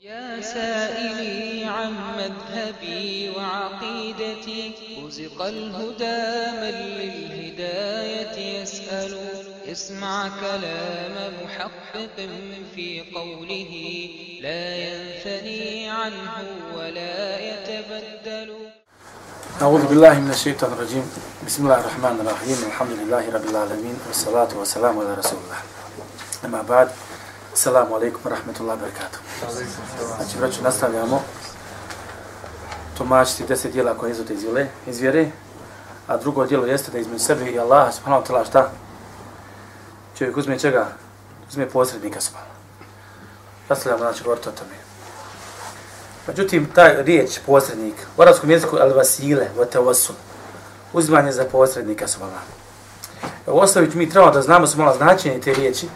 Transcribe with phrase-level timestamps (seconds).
[0.00, 4.74] يا سائلي عن مذهبي وعقيدتي.
[5.06, 6.22] رزق الهدى
[6.62, 9.18] من للهداية يسأل.
[9.72, 12.16] اسمع كلام محقق
[12.74, 13.72] في قوله.
[14.42, 16.32] لا ينثني عنه
[16.76, 18.54] ولا يتبدل.
[19.62, 21.10] أعوذ بالله من الشيطان الرجيم.
[21.46, 22.58] بسم الله الرحمن الرحيم.
[22.66, 25.60] الحمد لله رب العالمين والصلاة والسلام على رسول الله.
[26.44, 26.88] أما بعد
[27.52, 29.20] Assalamu alaikum wa rahmatullahi wa barakatuh.
[30.16, 31.22] Znači, vraću, nastavljamo
[32.98, 34.34] tumačiti deset dijela koje izvode
[34.86, 35.30] iz vjere,
[36.06, 38.70] a drugo dijelo jeste da između sebe i Allaha, subhanahu wa ta'la, šta?
[40.18, 40.86] Čovjek uzme čega?
[41.48, 42.54] Uzme posrednika, subhanahu.
[43.68, 44.74] Nastavljamo, znači, govoriti o tome.
[46.26, 50.12] Međutim, ta riječ posrednik, u arabskom jeziku, al vasile, vata vasu,
[50.92, 52.46] uzimanje za posrednika, subhanahu.
[53.46, 55.88] Ostavit mi trebamo da znamo, subhanahu, značenje te riječi.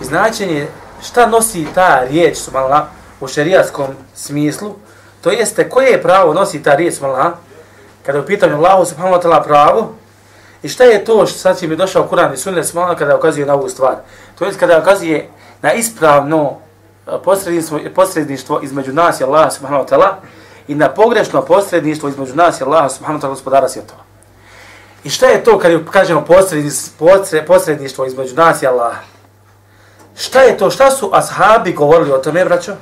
[0.00, 0.68] I značenje
[1.02, 2.82] šta nosi ta riječ subhanallah
[3.20, 4.74] u šerijatskom smislu,
[5.20, 7.32] to jeste koje pravo nosi ta riječ subhanallah
[8.06, 9.94] kada je u pitanju Allahu subhanahu wa ta'ala pravo
[10.62, 13.46] i šta je to što sad će mi došao Kur'an i sunnet subhanallah kada ukazuje
[13.46, 13.96] na ovu stvar.
[14.38, 15.28] To jest kada ukazuje
[15.62, 16.56] na ispravno
[17.06, 20.12] e, posredništvo, posredništvo između nas i Allaha subhanahu wa ta'ala
[20.68, 24.00] i na pogrešno posredništvo između nas i Allaha subhanahu wa ta'ala gospodara svjetova.
[25.04, 26.24] I šta je to kad kažemo
[27.46, 29.17] posredništvo između nas i Allaha?
[30.18, 30.70] Šta je to?
[30.70, 32.74] Šta su ashabi govorili o tome, braćo?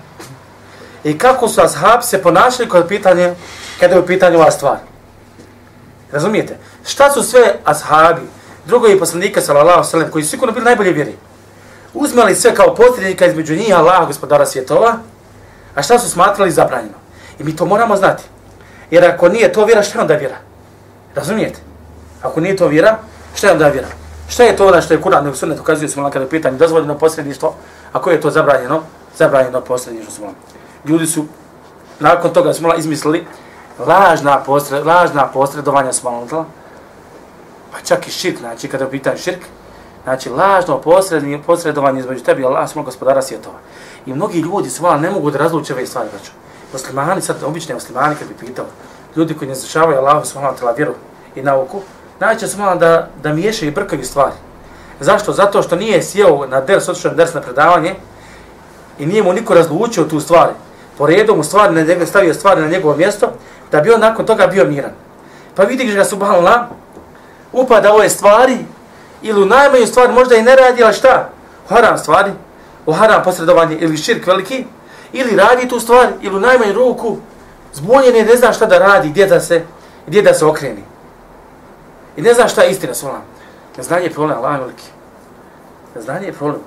[1.05, 3.35] I kako su ashabi se ponašali kod pitanja,
[3.81, 4.77] kada je u pitanju ova stvar?
[6.13, 6.57] Razumijete?
[6.87, 8.23] Šta su sve ashabi,
[8.67, 11.15] drugovi poslanika, sallallahu sallam, koji su sigurno bili najbolje vjeri,
[11.95, 14.99] uzmali sve kao potrednika između njih Allah, gospodara svjetova,
[15.75, 16.99] a šta su smatrali zabranjeno?
[17.39, 18.25] I mi to moramo znati.
[18.91, 20.37] Jer ako nije to vjera, šta je onda vjera?
[21.15, 21.61] Razumijete?
[22.23, 22.99] Ako nije to vjera,
[23.35, 23.89] šta je onda vjera?
[24.29, 26.99] Šta je to ono što je Kur'an i Sunnet ukazuje smo kada je pitanje dozvoljeno
[26.99, 27.55] posredništvo,
[27.93, 28.81] a koje je to zabranjeno?
[29.17, 30.27] Zabranjeno posredništvo smo.
[30.85, 31.25] Ljudi su
[32.01, 33.27] nakon toga smo izmislili
[33.79, 36.27] lažna posred, lažna posredovanja smo
[37.73, 39.41] pa čak i širk, znači kada je pitanje širk,
[40.05, 43.59] znači lažno posredni, posredovanje između tebi i Allah, smo gospodara svjetova.
[44.07, 46.31] I mnogi ljudi su ne mogu da razluče ove stvari, znači.
[46.73, 48.65] Muslimani, sad obični muslimani, kad bi pitao,
[49.17, 50.95] ljudi koji ne zašavaju Allah, ta'ala vjeru
[51.35, 51.81] i nauku,
[52.21, 54.35] najče su malo da, da miješa i brkaju stvari.
[55.01, 55.33] Zašto?
[55.33, 57.95] Zato što nije sjeo na ders, otišao na ders na predavanje
[58.99, 60.53] i nije mu niko razlučio tu stvari.
[60.99, 63.33] Po redu mu stvari na njega stavio stvari na njegovo mjesto,
[63.73, 64.93] da bi on nakon toga bio miran.
[65.55, 66.61] Pa vidiš ga subhanallah,
[67.53, 68.59] upada ove stvari,
[69.23, 71.29] ili u najmanju stvari možda i ne radi, ali šta?
[71.69, 72.31] Haram stvari,
[72.87, 74.65] u haram posredovanje ili širk veliki,
[75.13, 77.17] ili radi tu stvar, ili u najmanju ruku,
[77.73, 79.63] zbunjen je, ne zna šta da radi, gdje da se,
[80.07, 80.85] gdje da se okreni.
[82.17, 83.21] I ne zna šta je istina, svala.
[83.77, 84.85] Neznanje je problem, Allah je veliki.
[85.95, 86.63] Neznanje je problem.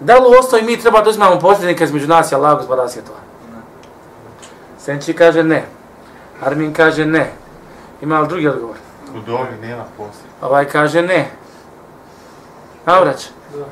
[0.00, 3.18] Da li u osnovi mi treba da uzmamo posljednika između nas i Allah, gospoda svjetova?
[4.78, 5.64] Senči kaže ne.
[6.42, 7.32] Armin kaže ne.
[8.00, 8.76] Ima li drugi odgovor?
[9.16, 10.46] U domi nema posljednika.
[10.46, 11.30] Ovaj kaže ne.
[12.86, 13.28] Navrać?
[13.54, 13.64] Da.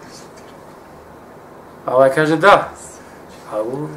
[1.94, 2.68] Ovaj kaže da.
[3.52, 3.88] A u...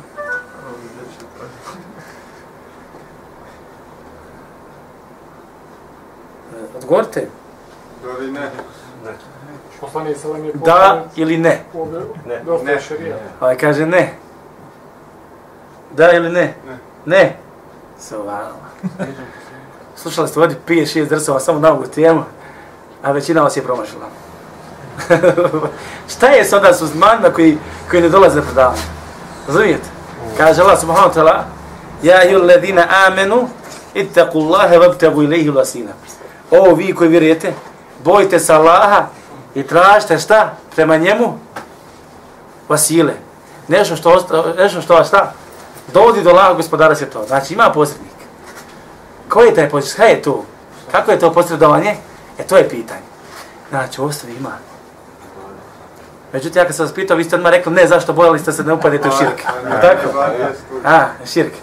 [6.83, 7.27] Odgovorite.
[8.03, 8.41] Da ili ne?
[9.05, 9.11] Ne.
[9.81, 11.63] Poslanik selam je Da ili ne?
[12.27, 12.41] Ne.
[12.45, 12.53] Ne.
[13.41, 14.13] Ovaj kaže ne.
[15.91, 16.53] Da ili ne?
[16.67, 16.77] Ne.
[17.05, 17.37] Ne.
[17.99, 18.55] Sovano.
[19.95, 22.23] Slušali ste ovdje pije šest drsova samo na ovu temu,
[23.03, 24.05] a većina vas je promašila.
[26.15, 27.57] Šta je sada su zmanjima koji,
[27.89, 28.81] koji ne dolaze predavanje?
[29.47, 29.89] Razumijete?
[30.37, 31.43] Kaže Allah subhanahu wa ta'ala
[32.03, 33.47] Ja ju ledina amenu
[33.93, 35.51] ittaku Allahe vabtagu ilaihi.
[36.59, 37.53] Ovo vi koji vjerujete,
[38.03, 39.05] bojite se Allaha
[39.55, 41.39] i tražite šta prema njemu?
[42.69, 43.13] Vasile.
[43.67, 44.25] Nešto što,
[44.57, 45.33] nešto što vas šta?
[45.93, 47.23] Dovodi do Allaha gospodara se to.
[47.27, 48.11] Znači ima posrednik.
[49.29, 49.97] Ko je taj posrednik?
[49.97, 50.45] Kaj je to?
[50.91, 51.95] Kako je to posredovanje?
[52.39, 53.01] E to je pitanje.
[53.69, 54.51] Znači, ostavi ima.
[56.33, 58.63] Međutim, ja kad sam vas pitao, vi ste odmah rekli, ne, zašto bojali ste se
[58.63, 59.43] ne upadete u širke.
[59.81, 60.19] Tako?
[60.85, 61.57] A, širke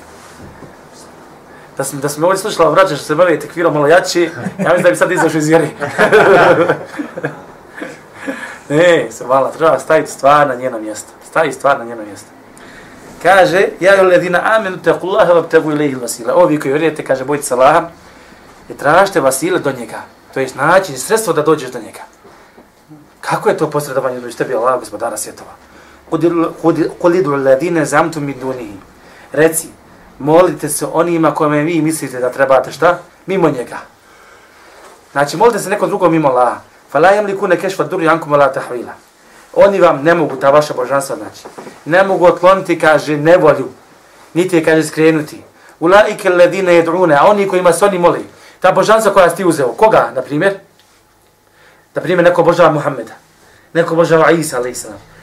[1.80, 4.82] da sam da sam ovdje slušala vraća što se bave tekvirom malo jači, ja mislim
[4.82, 5.68] da bi sad izašao iz vjeri.
[8.68, 11.12] ne, se vala, treba staviti stvar na njeno mjesto.
[11.30, 12.27] Stavi stvar na njeno mjesto.
[13.22, 16.34] Kaže, ja je ledina amenu te kullaha vab tebu ilaihi vasila.
[16.34, 17.88] Ovi koji vjerujete, kaže, bojite se Allaha
[18.68, 20.03] i tražite vasile do njega.
[20.34, 22.00] To je način, sredstvo da dođeš do njega.
[23.21, 25.50] Kako je to posredovanje do tebi Allah, gospodara svjetova?
[26.98, 28.76] Kulidu ledine zamtu mi dunihi.
[29.33, 29.68] Reci,
[30.21, 32.99] molite se onima kome vi mislite da trebate šta?
[33.27, 33.78] Mimo njega.
[35.13, 36.61] Znači, molite se nekom drugom mimo Allaha.
[36.91, 38.93] Fala yamliku kashfa kešfa dur yankum la tahwila.
[39.55, 41.43] Oni vam ne mogu ta vaša božanstva znači.
[41.84, 43.69] Ne mogu otkloniti kaže nevolju
[44.34, 45.43] niti je, kaže, skrenuti.
[45.81, 48.27] Ulaike ledine jedrune, a oni kojima se oni moli.
[48.61, 50.59] Ta božanstva koja si ti uzeo, koga, na primjer?
[51.95, 53.13] Na primjer, neko božava Muhammeda,
[53.72, 54.75] neko božava Isa, ali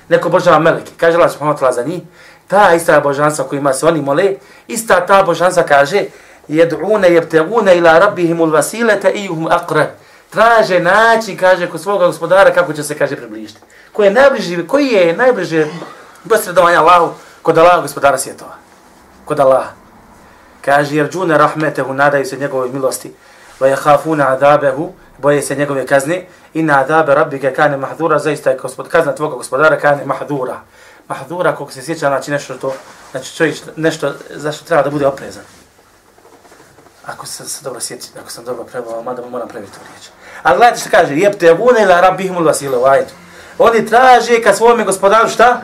[0.09, 0.91] neko božava Meleke.
[0.97, 2.01] Kaže Allah subhanahu wa za njih,
[2.47, 4.33] ta ista božanstva kojima se oni mole,
[4.67, 6.05] ista ta božanstva kaže,
[6.47, 9.91] jed'une jebtegune ila rabbihimul vasilete i uhum akre.
[10.29, 13.59] Traže način, kaže, kod svoga gospodara kako će se, kaže, približiti.
[13.93, 15.67] Ko je najbliži, koji je najbliže
[16.29, 18.55] posredovanja Allahu kod Allaha gospodara svjetova.
[19.25, 19.71] Kod Allaha.
[20.61, 23.13] Kaže, jer džune rahmetehu nadaju se njegove milosti.
[23.59, 26.25] Va jahafuna adabehu, boje se njegove kazne.
[26.53, 30.59] Inna adabe rabbike kane mahdura, zaista je gospod, kazna tvoga gospodara kane mahdura.
[31.07, 32.73] Mahdura, koliko se sjeća, znači nešto to,
[33.11, 35.43] znači čovjek nešto zašto treba da bude oprezan.
[37.05, 40.07] Ako se, se dobro sjeti, ako sam dobro prebao, mada moram prebiti tu riječ.
[40.43, 43.11] Ali gledajte što kaže, jebte vune ila rabbihimul vasile vajdu.
[43.57, 45.61] Oni traže ka svome gospodaru šta?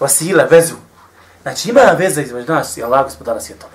[0.00, 0.74] Vasile, vezu.
[1.42, 3.72] Znači ima veza između nas i Allah gospodara svjetova.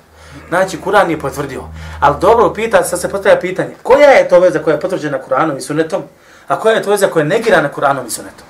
[0.50, 1.64] Znači, Kur'an je potvrdio.
[2.00, 5.58] Ali dobro, pita, sad se postavlja pitanje, koja je to veza koja je potvrđena Kur'anom
[5.58, 6.04] i sunetom,
[6.48, 8.48] a koja je to veza koja je negirana Kur'anom i sunetom?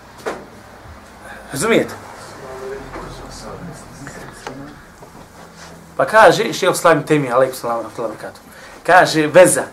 [1.51, 1.93] Razumijete?
[5.97, 7.83] Pa kaže, šeho slavim temi, alaikum salam,
[8.83, 9.63] kaže, veza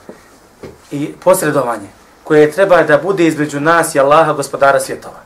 [0.90, 1.88] i posredovanje
[2.24, 5.20] koje treba da bude između nas i Allaha, gospodara svjetova.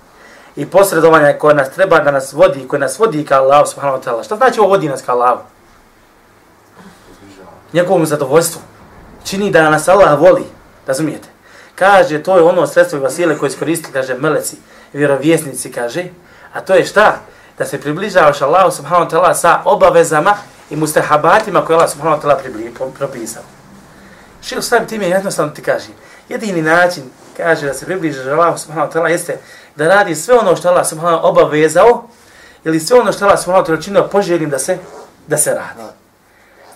[0.57, 4.05] I posredovanje koje nas treba da nas vodi, koje nas vodi ka Allahu, subhanahu wa
[4.05, 4.25] ta'ala.
[4.25, 5.41] Šta znači ovo vodi nas ka Allahu?
[7.73, 8.61] Njegovom zadovoljstvu.
[9.25, 10.45] Čini da nas Allah voli,
[10.87, 11.29] razumijete?
[11.75, 14.57] Kaže, to je ono sredstvo i vasile koje iskoristili, kaže, meleci,
[14.93, 16.05] vjerovjesnici, kaže,
[16.57, 17.17] a to je šta?
[17.59, 20.35] Da se približavaš Allahu, subhanahu wa ta'ala, sa obavezama
[20.71, 23.43] i mustahabatima koje Allah, subhanahu wa ta'ala, propisao.
[24.43, 25.89] Šil sam tim je jednostavno ti kaže,
[26.29, 27.03] jedini način,
[27.37, 29.39] kaže da se približiš Allahu subhanahu wa ta'ala, jeste
[29.77, 32.09] da radi sve ono što Allah subhanahu wa ta'ala obavezao,
[32.65, 34.79] ili sve ono što Allah subhanahu wa ta'ala činio poželim da se,
[35.27, 35.83] da se radi.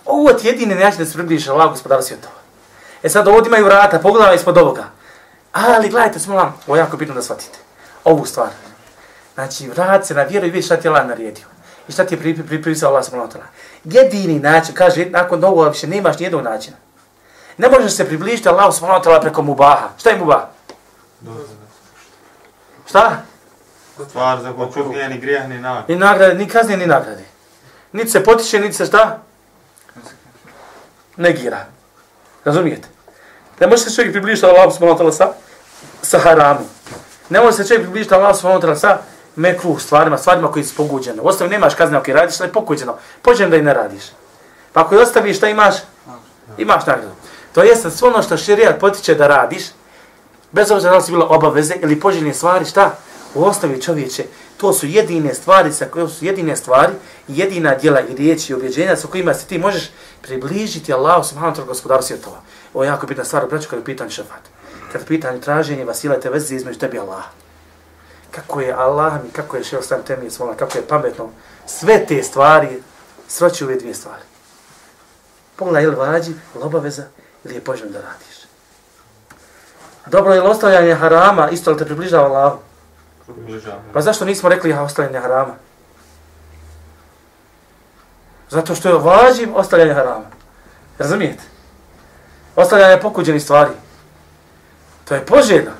[0.06, 2.34] Ovo je jedini način da se približiš Allahu gospodara svjetova.
[3.02, 4.84] E sad ovdje imaju vrata, pogledaj ispod ovoga.
[5.52, 7.58] Ali gledajte, smo vam, ovo jako bitno da shvatite.
[8.04, 8.69] Ovu stvar.
[9.40, 11.44] Znači, vrat se na vjeru i vidi šta ti je Allah naredio.
[11.88, 13.46] I šta ti je pripisao Allah subhanahu wa ta'ala.
[13.84, 16.76] Jedini način, kaže, nakon ovoga više nemaš nijednog načina.
[17.58, 19.88] Ne možeš se približiti Allahu subhanahu wa ta'ala preko mubaha.
[19.98, 20.42] Šta je mubah?
[22.88, 23.22] Šta?
[24.08, 25.92] Stvar za koju čovjek ni grijeh, ni nagrade.
[25.92, 27.24] Ni nagrade, ni kazne, ni nagrade.
[27.92, 29.18] Niti se potiče, niti se šta?
[31.16, 31.66] Negira.
[32.44, 32.88] Razumijete?
[33.60, 35.32] Ne može se čovjek približiti Allahu subhanahu wa ta'ala sa,
[36.02, 36.66] sa haramu.
[37.28, 38.98] Ne može se čovjek približiti Allahu subhanahu wa ta'ala sa
[39.36, 41.22] mekruh stvarima, stvarima koji su poguđene.
[41.22, 42.94] U osnovi nemaš kazne, ok, radiš, ali je poguđeno.
[43.22, 44.04] Pođem da i ne radiš.
[44.72, 45.74] Pa ako je ostaviš, šta imaš?
[46.58, 47.14] Imaš nagradu.
[47.52, 49.62] To jeste sve ono što širijat potiče da radiš,
[50.52, 52.94] bez obzira da li si bilo obaveze ili poželjne stvari, šta?
[53.34, 54.24] U osnovi čovječe,
[54.56, 56.92] to su jedine stvari, sa koje su jedine stvari,
[57.28, 59.90] jedina djela i riječi i objeđenja sa kojima se ti možeš
[60.22, 62.40] približiti Allahu subhanahu wa ta'ala gospodaru svjetova.
[62.74, 64.42] Ovo je jako bitna stvar, braću, kada je pitanje šafat.
[64.92, 67.00] Kada je pitanje traženje vasilete veze između tebi i
[68.30, 71.28] Kako je Allah mi, kako je šeo sam temi svola, kako je pametno,
[71.66, 72.82] sve te stvari
[73.28, 74.22] sroći u ove dvije stvari.
[75.56, 77.02] Pogledaj, je li vađi, obaveza,
[77.44, 78.40] ili je poželjno da radiš.
[80.06, 82.58] Dobro je li ostavljanje harama, isto li te približava Allahu?
[83.92, 85.54] Pa zašto nismo rekli ja ostavljanje harama?
[88.50, 90.24] Zato što je važiv ostavljanje harama.
[90.98, 91.42] Razumijete?
[92.56, 93.70] Ostavljanje pokuđenih stvari.
[95.04, 95.70] To je poželjno.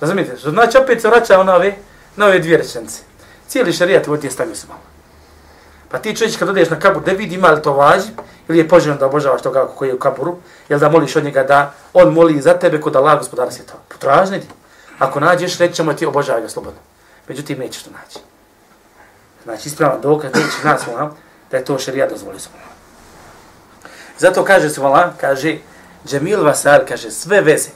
[0.00, 0.36] Razumijete?
[0.38, 1.76] Što znači opet se vraća na ove,
[2.16, 3.02] na ove dvije rečence.
[3.48, 4.80] Cijeli šarijat vodi je stavio se malo.
[5.88, 8.08] Pa ti čovječ kad odeš na kabur, da vidi ima li to važi,
[8.48, 10.36] ili je poželjno da obožavaš toga koji je u kaburu,
[10.68, 13.80] ili da moliš od njega da on moli za tebe kod Allah gospodara svjetova.
[13.88, 14.46] Potražni ti.
[14.98, 16.80] Ako nađeš, rećemo ti obožavaj ga slobodno.
[17.28, 18.18] Međutim, nećeš to naći.
[19.44, 21.16] Znači, ispravan dokaz, neće nas moram,
[21.50, 22.48] da je to šarijat dozvolio se
[24.18, 25.58] Zato kaže se vala, kaže,
[26.06, 27.70] Džemil Vasar, kaže, sve veze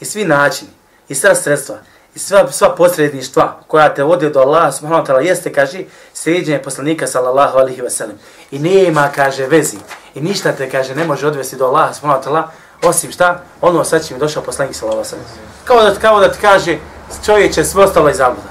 [0.00, 0.70] i svi načini
[1.08, 1.76] i sva sredstva
[2.16, 5.78] i sva, sva posredništva koja te vode do Allaha subhanahu wa ta'ala jeste, kaže,
[6.14, 8.16] sređenje poslanika sallallahu alihi wa sallam.
[8.50, 9.76] I nema, kaže, vezi.
[10.14, 12.42] I ništa te, kaže, ne može odvesti do Allaha subhanahu wa ta'ala,
[12.82, 15.64] osim šta, ono sad će mi došao poslanik sallallahu alihi wasallam.
[15.64, 16.78] Kao da, kao da ti kaže,
[17.24, 18.48] čovječe, sve ostalo iz zabuda.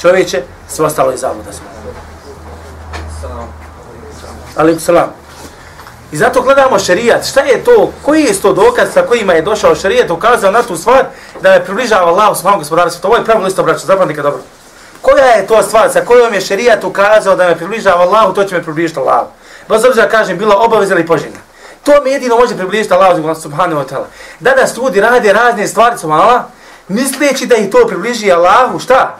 [0.00, 1.50] Čovječe, sve ostalo iz zabuda.
[4.56, 5.12] Alikum salam.
[6.12, 7.26] I zato gledamo šerijat.
[7.26, 7.92] Šta je to?
[8.02, 11.04] Koji je to dokaz sa kojima je došao šerijat ukazao na tu stvar
[11.42, 13.08] da me približava Allahu subhanahu gospodaru sveta?
[13.08, 14.40] Ovo je pravilo isto, braćo, zapamtite dobro.
[15.02, 18.54] Koja je to stvar sa kojom je šerijat ukazao da me približava Allahu, to će
[18.54, 19.26] me približiti Allahu.
[19.68, 21.38] Bez obzira kažem, bila obaveza ili poželjna.
[21.84, 24.06] To mi jedino može približiti Allahu subhanahu wa ta'ala.
[24.40, 26.42] Danas ljudi rade razne stvari, subhanallah,
[26.88, 29.16] misleći da ih to približi Allahu, šta?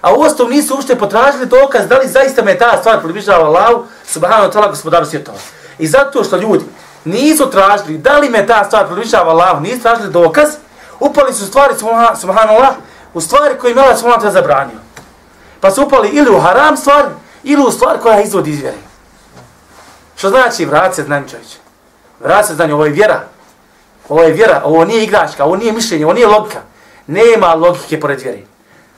[0.00, 3.84] A u osnovu nisu uopšte potražili dokaz da li zaista me ta stvar približava Allahu,
[4.06, 5.38] subhanahu wa ta'ala, gospodaru svjetova.
[5.78, 6.64] I zato što ljudi
[7.04, 10.48] nisu tražili da li me ta stvar približava Allahu, nisu tražili dokaz,
[11.02, 11.74] upali su stvari,
[12.20, 12.74] subhanallah,
[13.14, 14.78] u stvari koje im Allah subhanahu zabranio.
[15.60, 17.04] Pa su upali ili u haram stvar,
[17.42, 18.76] ili u stvar koja izvodi iz vjere.
[20.16, 21.58] Što znači vrat se znanju čovječe?
[22.20, 23.20] Vrat se znanju, ovo je vjera.
[24.08, 26.60] Ovo je vjera, ovo nije igračka, ovo nije mišljenje, ovo nije logika.
[27.06, 28.42] Nema logike pored vjere.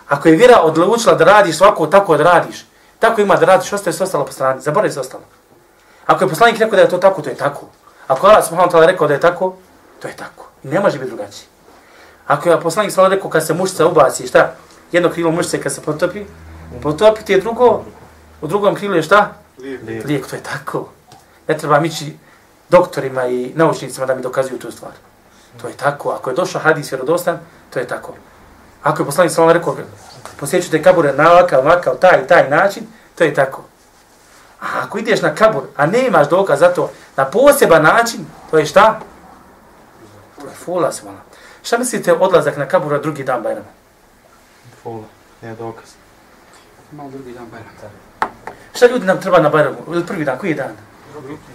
[0.09, 2.67] Ako je vjera odlučila da radiš svako tako da radiš,
[2.99, 5.23] tako ima da radiš, ostaje se ostalo po strani, zaboravi se ostalo.
[6.07, 7.67] Ako je poslanik rekao da je to tako, to je tako.
[8.07, 9.55] Ako Allah subhanahu ta'ala rekao da je tako,
[10.03, 10.45] to je tako.
[10.65, 11.54] I ne može biti drugačije.
[12.26, 14.54] Ako je poslanik sallallahu rekao kad se mušica ubaci, šta?
[14.93, 16.25] Jedno krilo mušice kad se potopi,
[16.83, 17.85] potopi ti je drugo,
[18.40, 19.33] u drugom krilu je šta?
[19.59, 20.04] Lijek.
[20.04, 20.88] Lijek, to je tako.
[21.49, 22.16] Ne treba mići
[22.69, 24.93] doktorima i naučnicima da mi dokazuju tu stvar.
[25.61, 26.11] To je tako.
[26.11, 27.38] Ako je došao hadis vjerodostan,
[27.71, 28.14] to je tako.
[28.83, 29.76] Ako je poslanik sallallahu rekao,
[30.40, 33.62] posjećujete kabure na ovakav, ovakav, taj taj način, to je tako.
[34.61, 38.59] A ako ideš na kabur, a ne imaš dokaz za to, na poseban način, to
[38.59, 39.00] je šta?
[40.40, 41.19] To je fula svala.
[41.64, 43.66] Šta mislite odlazak na kabura drugi dan Bajrama?
[44.83, 45.04] Fula,
[45.42, 45.88] ne dokaz.
[46.92, 47.94] Malo drugi dan Bajrama.
[48.75, 49.76] Šta ljudi nam treba na Bajramu?
[49.88, 50.76] Ili prvi dan, koji je dan?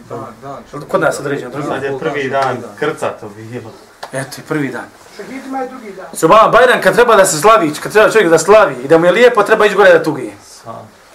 [0.09, 0.81] Dan, dan.
[0.89, 1.93] Kod nas određeno, drugi Sad dan.
[1.93, 3.71] je prvi dan krca to bilo.
[4.13, 4.85] Eto, i prvi dan.
[5.17, 6.05] Šahidima je drugi dan.
[6.13, 9.05] Subhana Bajram kad treba da se slavi, kad treba čovjek da slavi i da mu
[9.05, 10.33] je lijepo, treba ići gore da tugi.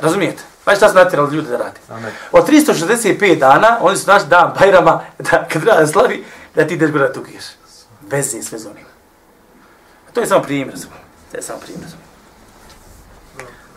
[0.01, 0.43] Razumijete?
[0.65, 1.81] Pa šta su natjerali ljudi da radi?
[2.33, 6.25] Od 365 dana, oni su našli dan Bajrama, da kad treba da slavi,
[6.55, 7.13] da ti ideš gore da
[8.11, 8.89] veze Bez sve zonima.
[10.13, 10.75] To je samo primjer.
[11.31, 11.91] To je samo primjer.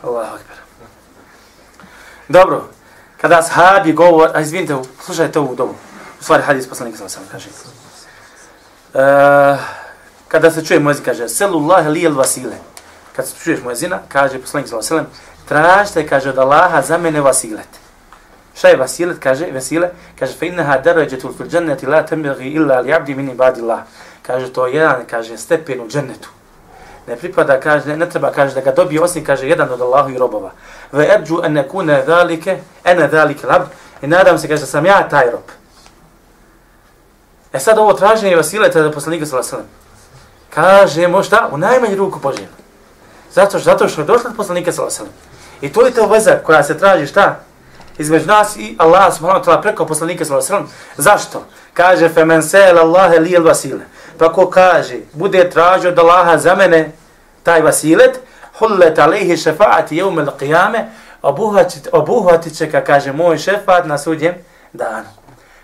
[0.03, 0.57] Allahu akbar.
[2.27, 2.69] Dobro.
[3.21, 5.75] Kada sahabi govor, a izvinite, slušajte ovu dobu.
[6.19, 7.49] U stvari hadis poslanika sam sam kaže.
[8.93, 9.57] E,
[10.27, 12.55] kada se čuje muezin, kaže, Selullah lijel vasile.
[13.15, 16.97] Kad se čuješ muezina, kaže poslanik sallallahu alejhi ve sellem, tražite, kaže, od Allaha za
[16.97, 17.86] mene vasilet.
[18.57, 19.91] Šta je vasilet, kaže, vesile?
[20.19, 23.83] Kaže, fe innaha darajatul fil dženneti la tembegi illa li abdi min ibadillah.
[24.21, 26.29] Kaže, to je jedan, kaže, stepen u džennetu.
[27.07, 30.09] Ne pripada, kaže, ne, ne treba, kaže, da ga dobije osim, kaže, jedan od Allahu
[30.09, 30.51] i robova.
[30.91, 33.69] Ve erđu en nekune dhalike, ene dhalike labd.
[34.01, 35.53] I nadam se, kaže, da sam ja taj rob.
[37.53, 40.87] E sad ovo traženje vasileta da poslanika sallallahu alejhi ve sellem.
[40.89, 41.49] Kažemo šta?
[41.51, 42.57] U najmanju ruku poželjno.
[43.33, 45.19] Zato što, zato što je došlo od poslanika sallallahu alejhi ve
[45.61, 45.69] sellem.
[45.69, 47.46] I to je ta veza koja se traži šta?
[47.97, 50.97] Između nas i Allah subhanahu wa ta'ala preko poslanika sallallahu alejhi ve sellem.
[50.97, 51.43] Zašto?
[51.73, 53.85] Kaže femen sel Allah li el vasile.
[54.17, 56.91] Pa ko kaže, bude tražio od Allaha za mene
[57.43, 58.19] taj vasilet,
[58.59, 60.85] hullet alejhi šefaati yawm al-qiyame,
[61.21, 64.35] obuhvatit, obuhvatit će, ka kaže, moj šefat na sudjem
[64.73, 65.07] danu.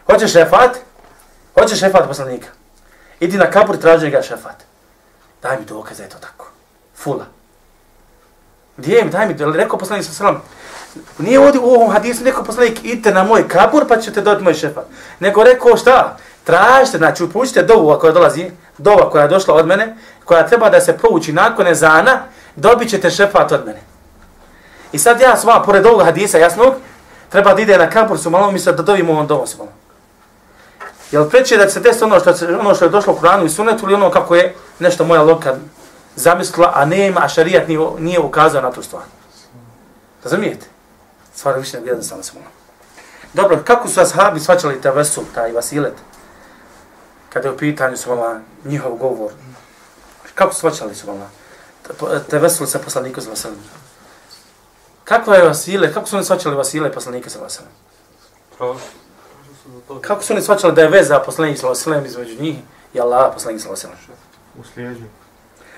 [0.05, 0.77] Hoćeš šefat?
[1.59, 2.47] Hoćeš šefat poslanika.
[3.19, 4.63] Idi na kabur, traži ga šefat.
[5.41, 6.47] Daj mi dokaz da je to tako.
[6.95, 7.25] Fula.
[8.77, 10.41] Gdje mi, daj mi, rekao poslanik sa salam,
[11.17, 14.53] nije ovdje u ovom hadisu neko poslanik, idite na moj kabur pa ćete dobiti moj
[14.53, 14.85] šefat.
[15.19, 16.17] Nego rekao šta?
[16.43, 19.95] Tražite, znači upućite dovu koja dolazi, dova koja je došla od mene,
[20.25, 22.19] koja treba da se prouči nakon ezana,
[22.55, 23.81] dobit ćete šefat od mene.
[24.91, 26.73] I sad ja s vama, pored ovog hadisa jasnog,
[27.29, 29.67] treba da ide na kabur su malo misle da dobimo ovom dovom su
[31.11, 33.49] Jel preće da se desi ono što, se, ono što je došlo u Kuranu i
[33.49, 35.55] Sunetu ili ono kako je nešto moja loka
[36.15, 39.03] zamislila, a nema, a šarijat nije, nije ukazao na tu stvar.
[40.23, 40.72] Razumijete?
[41.35, 42.49] Stvar više ne gledam samo se molim.
[43.33, 45.93] Dobro, kako su ashabi svačali te vesu, taj vasilet?
[47.29, 48.09] Kada je u pitanju su
[48.65, 49.31] njihov govor.
[50.35, 51.29] Kako su svačali su vama?
[52.29, 53.59] Te vesu sa poslaniku za vaselim.
[55.03, 55.93] Kakva je vasile?
[55.93, 57.71] Kako su oni svačali vasile poslanika sa vaselim?
[60.01, 62.57] Kako su oni svačali da je veza poslanik sa vaselim između njih
[62.93, 63.97] i Allah poslanik sa vaselim?
[64.59, 65.05] U slijeđu.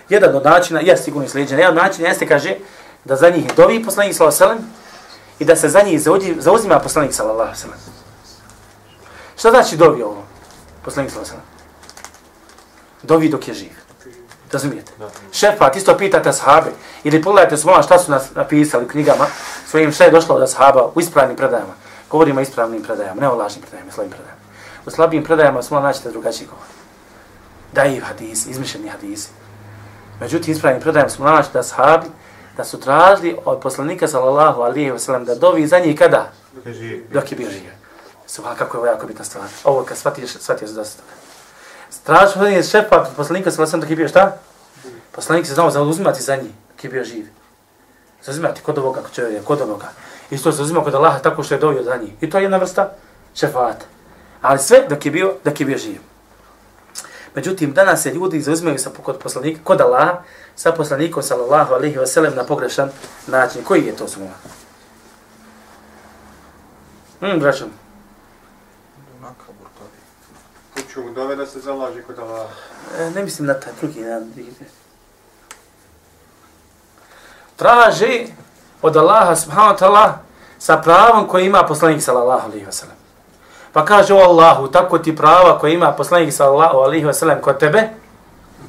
[0.10, 2.56] Jedan od načina, je sigurno slijedženje, jedan od načina jeste, kaže,
[3.06, 4.58] da za njih dovi poslanik sa vaselim
[5.39, 6.01] i da se za njih
[6.38, 7.80] zauzima poslanik sallallahu alejhi ve sellem.
[9.38, 10.24] Šta znači dovi ovo?
[10.86, 11.56] Poslanik sallallahu alejhi ve sellem.
[13.04, 13.86] Dovi dok je živ.
[14.51, 14.92] Razumijete?
[15.32, 16.72] Šefat isto pitate sahabe
[17.04, 19.25] ili pogledajte svoja šta su nas napisali u knjigama
[19.68, 21.74] svojim šta je došlo od sahaba u ispravnim predajama.
[22.10, 24.42] Govorimo o ispravnim predajama, ne o lažnim predajama, slabim predajama.
[24.86, 26.65] U slabim predajama smo naćete drugačiji govor.
[27.74, 29.30] Da i hadisi, izmišljeni hadisi.
[30.20, 32.08] Međutim, ispravnim predajama smo naći da sahabi
[32.58, 36.32] da su tražili od poslanika sallallahu alejhi ve sellem da dovi za njih kada
[37.14, 37.62] dok je bio živ.
[38.28, 39.50] Suha, kako je ovo jako bitna stvar.
[39.64, 41.04] Ovo kad shvatiš, shvatio se dosta.
[41.04, 41.26] toga.
[41.90, 44.38] od je šefa poslanika sallallahu alejhi dok je bio šta?
[45.12, 47.26] Poslanik se znao zauzimati za njih dok je bio živ.
[48.24, 49.88] Zauzimati kod ovoga kod čovjeka, kod ovoga.
[50.30, 52.14] Isto se uzima kod Allaha tako što je dovio za njih.
[52.22, 52.92] I to je jedna vrsta
[53.36, 53.86] šefata.
[54.42, 56.02] Ali sve dok je bio, dok je bio živ.
[57.36, 60.24] Međutim, danas se ljudi zauzimaju sa kod poslanika, kod Allaha,
[60.56, 62.90] sa poslanikom sallallahu alaihi wa sallam na pogrešan
[63.28, 63.64] način.
[63.64, 64.06] Koji je to?
[67.20, 67.70] Hmm, braćom.
[70.74, 72.48] Kuću mu dove da se zalaži kod Allah.
[73.00, 74.32] E, ne mislim na taj drugi jedan.
[77.56, 78.28] Traži
[78.82, 80.14] od Allaha subhanahu wa ta'ala
[80.60, 82.96] sa pravom koje ima poslanik sallallahu alaihi wa sallam.
[83.74, 87.60] Pa kaže o Allahu, tako ti prava koje ima poslanik sallallahu alaihi wa sallam kod
[87.60, 87.90] tebe,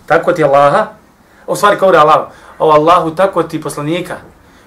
[0.07, 0.87] tako ti Allaha,
[1.47, 2.27] u stvari kao Allah,
[2.59, 4.17] o Allahu, tako ti poslanika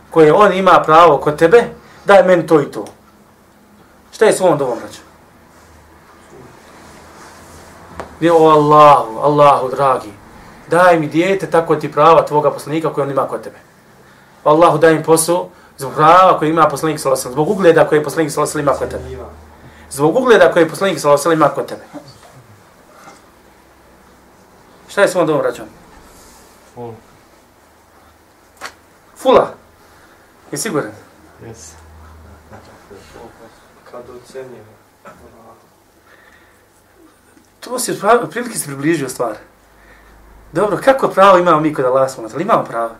[0.09, 1.63] koje on ima pravo kod tebe,
[2.05, 2.85] daj meni to i to.
[4.11, 4.99] Šta je svom dovom braću?
[8.19, 10.11] Ne o Allahu, Allahu dragi,
[10.67, 13.57] daj mi dijete tako ti prava tvoga poslanika koje on ima kod tebe.
[14.43, 18.03] O Allahu daj mi posao zbog prava koje ima poslanik sallallahu alejhi zbog ugleda koje
[18.03, 19.03] poslanik sallallahu alejhi ima kod tebe.
[19.89, 21.81] Zbog ugleda koje poslanik sallallahu alejhi ima kod tebe.
[24.87, 25.65] Šta je svom dovom braćom?
[26.79, 26.93] Full.
[29.15, 29.53] Fula.
[30.51, 30.91] Je siguran?
[31.43, 31.75] Yes.
[33.91, 34.63] Kad ocenjuje.
[37.59, 37.99] To si
[38.31, 39.35] prilike se približio stvar.
[40.51, 42.29] Dobro, kako pravo imamo mi kod Allah smo?
[42.33, 42.95] Ali imamo pravo.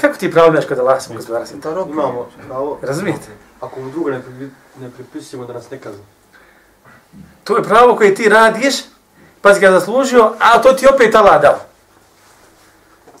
[0.00, 1.14] Kako ti pravo imaš kod Allah smo?
[1.88, 2.78] Imamo pravo.
[2.82, 3.28] Razumijete?
[3.60, 6.04] Ako mu druga ne, pri, ne pripisujemo da nas ne kazne.
[7.44, 8.74] To je pravo koje ti radiš,
[9.40, 11.73] pa si ga zaslužio, a to ti opet Allah dao.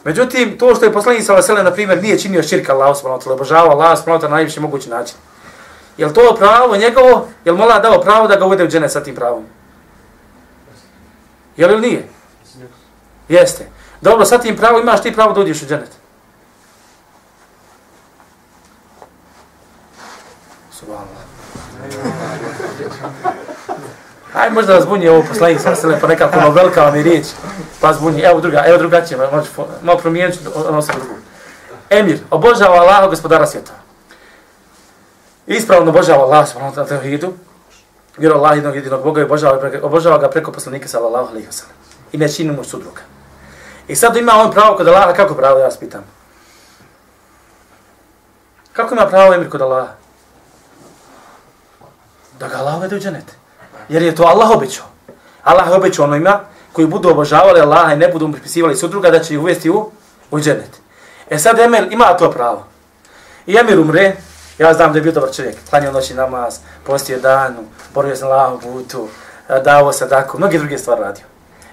[0.04, 3.24] Međutim, to što je poslanik sallallahu alejhi na primjer, nije činio širka Allahu subhanahu wa
[3.24, 5.16] ta'ala, obožavao Allah subhanahu wa ta'ala na najviši mogući način.
[5.96, 7.28] Jel to pravo njegovo?
[7.44, 9.44] Jel mola dao pravo da ga uvede u dženet sa tim pravom?
[11.56, 12.08] Jel ili nije?
[13.28, 13.68] Jeste.
[14.00, 15.90] Dobro, sa tim pravo imaš ti pravo da uđeš u dženet.
[20.72, 21.24] Subhanallah.
[24.34, 27.26] Aj možda vas bunje ovo poslanik sa sele, pa nekako ono velika vam je riječ.
[27.80, 29.48] Pa zbunji, evo druga, evo drugačije, malo, može
[29.82, 31.14] malo promijeniti ono se drugu.
[31.90, 33.72] Emir, obožava Allaha gospodara svijeta.
[35.46, 37.32] Ispravno obožava Allah subhanahu wa ta'ala tevhidu.
[38.16, 41.76] Vjero Allah jednog jedinog Boga i obožava, obožava ga preko poslanika sallallahu alaihi wa sallam.
[42.12, 43.00] I ne čini mu sudruga.
[43.88, 46.04] I sad ima on pravo kod Allaha, kako pravo, ja vas pitam.
[48.72, 49.92] Kako ima pravo Emir kod Allaha?
[52.38, 53.43] Da ga Allah uvede u dženet.
[53.88, 54.86] Jer je to Allah obećao.
[55.42, 56.40] Allah je obećao onima
[56.72, 59.90] koji budu obožavali Allaha i ne budu mu pripisivali sudruga da će ih uvesti u,
[60.30, 60.80] u dženet.
[61.30, 62.66] E sad Emir ima to pravo.
[63.46, 64.16] I Emir umre,
[64.58, 68.30] ja znam da je bio dobar čovjek, klanio noći namaz, postio danu, borio se na
[68.30, 69.08] Allahom putu,
[69.48, 71.24] e, davo sadaku, mnoge druge stvari radio.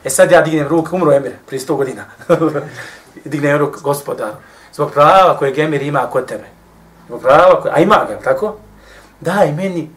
[0.04, 2.06] E sad ja dignem ruk, umro Emir, prije 100 godina.
[3.26, 4.36] dignem ruk gospodaru.
[4.74, 6.48] Zbog prava koje Emir ima kod tebe.
[7.08, 8.56] Zbog prava koje, a ima ga, tako?
[9.20, 9.90] Daj meni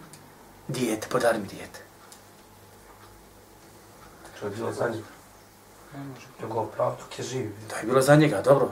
[0.69, 1.74] dijete, podari mi dijete.
[4.45, 5.07] To je bilo za njega.
[6.43, 7.51] Njegov pravo dok je živ.
[7.69, 8.69] To je bilo za njega, dobro.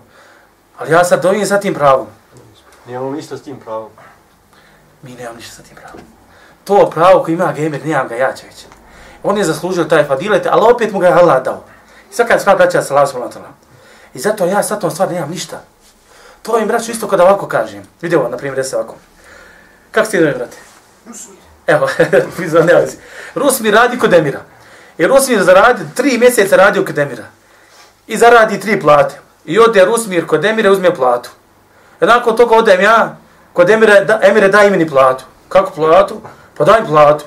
[0.78, 2.06] Ali ja sad dovim sa tim pravom.
[2.86, 3.90] Nijemo ništa s tim pravom.
[5.02, 6.00] Mi nemam ništa sa tim pravom.
[6.64, 8.54] To pravo koje ima gamer, nemam ga ja čovječ.
[9.22, 11.64] On je zaslužio taj fadilet, ali opet mu ga je Allah dao.
[12.10, 13.28] I sad kad sva braća sa lasom na
[14.14, 15.62] I zato ja sad tom stvar nemam ništa.
[16.42, 17.82] To im braću isto kada ovako kažem.
[18.00, 18.94] Vidio ovo, na primjer, da se ovako.
[19.90, 20.56] Kako ste ideli, brate?
[21.06, 21.38] Rusmir.
[21.66, 21.88] Evo,
[22.36, 22.86] prizvan, ne
[23.34, 24.51] Rusmir radi kod Emira.
[25.02, 27.24] Jer Rusmir zaradi, tri mjeseca radi kod Emira.
[28.06, 29.14] I zaradi tri plate.
[29.44, 31.30] I ode Rusmir kod Emira uzme platu.
[32.00, 33.16] I nakon toga odem ja,
[33.52, 35.24] kod Emire, da, Emire daj meni platu.
[35.48, 36.20] Kako platu?
[36.54, 37.24] Pa daj platu.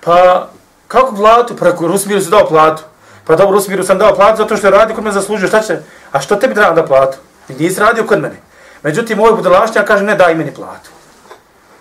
[0.00, 0.48] Pa,
[0.88, 1.56] kako platu?
[1.56, 2.82] Pa Rusmiru se dao platu.
[3.24, 5.48] Pa dobro, Rusmiru sam dao platu zato što je radi kod me zaslužio.
[5.48, 5.78] Šta će?
[6.12, 7.18] A što tebi treba da platu?
[7.46, 8.40] Ti nisi radio kod mene.
[8.82, 10.90] Međutim, ovaj budalašnja kaže, ne daj meni platu.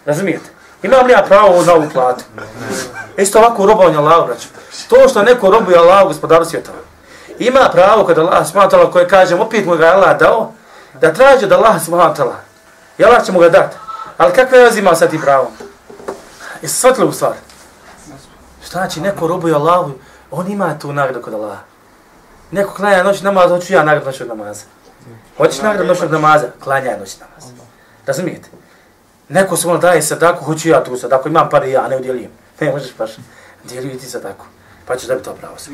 [0.05, 0.54] Razumijete?
[0.85, 2.23] Imam li ja pravo za ovu platu?
[3.17, 4.47] Isto ovako robovanje Allahu, braću.
[4.89, 6.77] To što neko robuje Allahu, gospodaru svjetova.
[7.39, 10.51] Ima pravo kada Allah smatala koje kažem, opet mu ga Allah dao,
[11.01, 12.35] da traži od Allah smatala.
[12.97, 13.77] I Allah će mu ga dati.
[14.17, 15.51] Ali kakve je ima sa ti pravom?
[16.61, 17.33] Jesi shvatili u stvar?
[18.65, 19.91] Šta znači, neko robuje Allahu,
[20.31, 21.61] on ima tu nagradu kod Allaha.
[22.51, 24.63] Neko klanja noć namaz, hoću ja nagradu noćnog namaza.
[25.37, 26.47] Hoćeš nagradu noćnog namaza?
[26.63, 27.43] Klanja noć namaz.
[28.05, 28.49] Razumijete?
[29.29, 32.29] Neko se ono daje sadaku, hoću ja tu sadaku, imam pare ja, ne udjelim.
[32.59, 33.11] Ne možeš baš,
[33.63, 34.45] dijeliju ti sadaku.
[34.85, 35.73] Pa ćeš dobiti to pravo sve.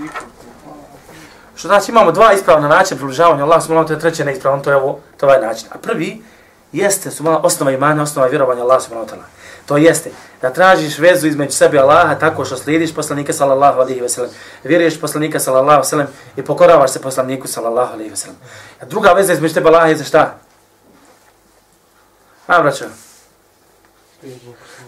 [1.55, 4.75] Što znači imamo dva ispravna načina približavanja Allah subhanahu wa ta'ala, treće neispravno, to je
[4.75, 5.67] ovo, to je ovaj način.
[5.71, 6.21] A prvi
[6.71, 9.25] jeste su osnova imana, osnova vjerovanja Allah subhanahu wa ta'ala.
[9.65, 10.11] To jeste
[10.41, 14.31] da tražiš vezu između sebe Allaha tako što slijediš poslanika sallallahu alejhi ve sellem,
[14.63, 18.37] vjeruješ poslanika sallallahu alejhi ve sellem i pokoravaš se poslaniku sallallahu alejhi ve sellem.
[18.81, 20.37] A druga veza između tebe Allaha je za šta?
[22.47, 22.85] A braćo.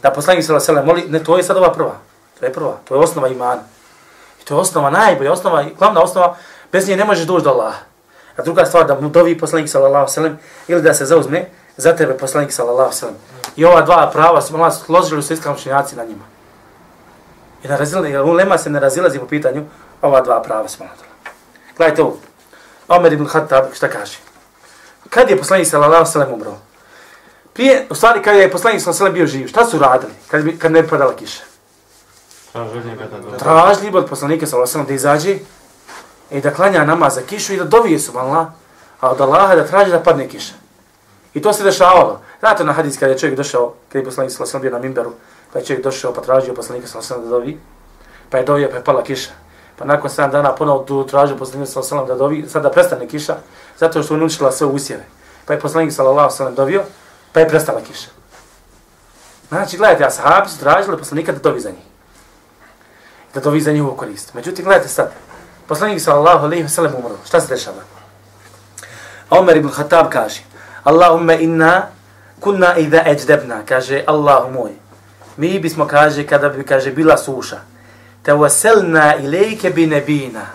[0.01, 1.95] Da poslanik sallallahu alejhi ve sellem moli, ne to je sad ova prva.
[2.39, 3.61] To je prva, to je osnova imana.
[4.41, 6.35] I to je osnova, najbolja osnova, glavna osnova,
[6.71, 7.79] bez nje ne možeš doći do Allaha.
[8.37, 11.45] A druga stvar, da mu dovi poslanik sallallahu sallam, ili da se zauzme
[11.77, 13.15] za tebe poslanik sallallahu sallam.
[13.55, 14.41] I ova dva prava,
[14.71, 16.23] složili su islamski učenjaci na njima.
[17.63, 19.65] I na razilni, ulema se ne razilazi po pitanju
[20.01, 21.13] ova dva prava smatrala.
[21.77, 22.17] Gledajte ovo.
[22.87, 24.17] Omer ibn Khattab šta kaže?
[25.09, 26.57] Kad je poslanik sallallahu alejhi ve sellem umro?
[27.53, 30.71] Prije, u stvari, kad je poslanik sallallahu sallam bio živ, šta su radili kad, kad
[30.71, 31.43] ne padala kiša?
[33.39, 35.37] Tražili od poslanika sallallahu sallam da izađe
[36.31, 38.47] i da klanja namaz za kišu i da dovije su Allah,
[38.99, 40.53] a od Allaha da traži da padne kiša.
[41.33, 42.21] I to se dešavalo.
[42.39, 45.11] Znate na hadis kada je čovjek došao, kada je poslanik sallam bio na mimberu,
[45.53, 47.59] pa je čovjek došao pa tražio poslanika sallallahu sallam da dovi,
[48.29, 49.31] pa je dovio pa je pala kiša.
[49.77, 53.35] Pa nakon 7 dana ponovo tu tražio poslanik sallallahu alejhi da dovi, sada prestane kiša,
[53.79, 55.05] zato što je uništila sve usjeve.
[55.45, 56.83] Pa je poslanik sallallahu alejhi dovio,
[57.33, 58.09] pa je prestala kiša.
[59.49, 61.85] Znači, gledajte, ashabi su tražili poslanika da dovi za njih.
[63.33, 64.33] Da dovi za njihovu korist.
[64.33, 65.11] Međutim, gledajte sad,
[65.67, 67.17] poslanik sallallahu alejhi ve sellem umro.
[67.25, 67.81] Šta se dešava?
[69.29, 70.41] Omer ibn Khattab kaže:
[70.83, 71.87] "Allahumma inna
[72.43, 73.63] kunna idha ejdebna.
[73.65, 74.71] kaže Allahu moj.
[75.37, 77.55] Mi bismo kaže kada bi kaže bila suša
[78.23, 80.45] Te tevaselna ilejke bi nebina.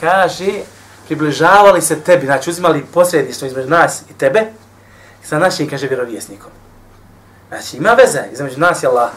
[0.00, 0.64] Kaže,
[1.06, 4.46] približavali se tebi, znači uzimali posredništvo između nas i tebe,
[5.28, 6.50] sa našim, kaže, vjerovjesnikom.
[7.48, 9.10] Znači, ima veze između nas i Allah.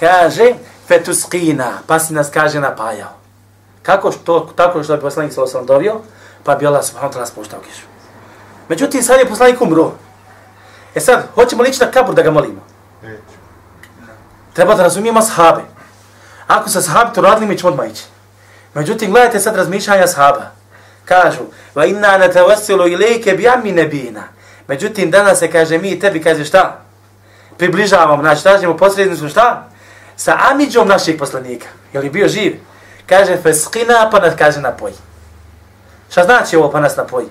[0.00, 0.54] Kaže,
[0.88, 3.14] fetuskina, pa si nas, kaže, napajao.
[3.82, 6.00] Kako što, tako što je poslanik sa osam dovio,
[6.44, 7.86] pa bi Allah subhanahu ta'ala spuštao kišu.
[8.68, 9.92] Međutim, sad je poslanik umro.
[10.94, 12.60] E sad, hoćemo li ići na kabur da ga molimo?
[14.52, 15.62] Treba da razumijemo sahabe.
[16.46, 18.04] Ako sa sahabi to radili, mi ćemo odmah ići.
[18.74, 20.50] Međutim, gledajte sad razmišljanja sahaba.
[21.04, 21.42] Kažu,
[21.74, 24.37] va inna ne tevasilu ilike bi ami nebina.
[24.68, 26.80] Međutim, danas se kaže mi i tebi, kaže šta?
[27.56, 29.68] Približavamo, znači tražimo posrednicu šta?
[30.16, 31.66] Sa amiđom naših poslanika.
[31.92, 32.60] Je li bio živ?
[33.06, 34.94] Kaže, feskina pa nas kaže napoji.
[36.10, 37.26] Šta znači ovo pa nas napoji?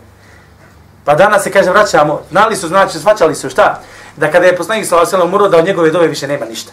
[1.06, 3.82] Pa danas se kaže vraćamo, znali su, znači, svačali su šta?
[4.18, 6.72] Da kada je poslanik sa umro, da od njegove dove više nema ništa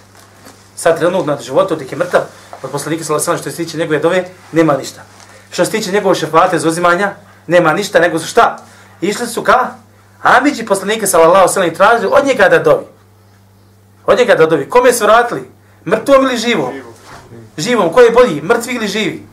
[0.76, 2.20] sad trenutno na životu, dok je mrtav,
[2.62, 5.02] od poslanika sallallahu alejhi što se tiče njegove dove, nema ništa.
[5.50, 7.12] Što se tiče njegove šefate uzimanja,
[7.46, 8.56] nema ništa, nego su šta?
[9.00, 9.70] Išli su ka
[10.24, 12.84] Amidži poslanika sallallahu sallam tražili od njega da dovi.
[14.06, 14.68] Od njega da dovi.
[14.68, 15.50] Kome su vratili?
[15.86, 16.72] Mrtvom ili živom?
[17.58, 17.92] Živom.
[17.92, 18.42] Ko je bolji?
[18.42, 19.26] Mrtvi ili živi?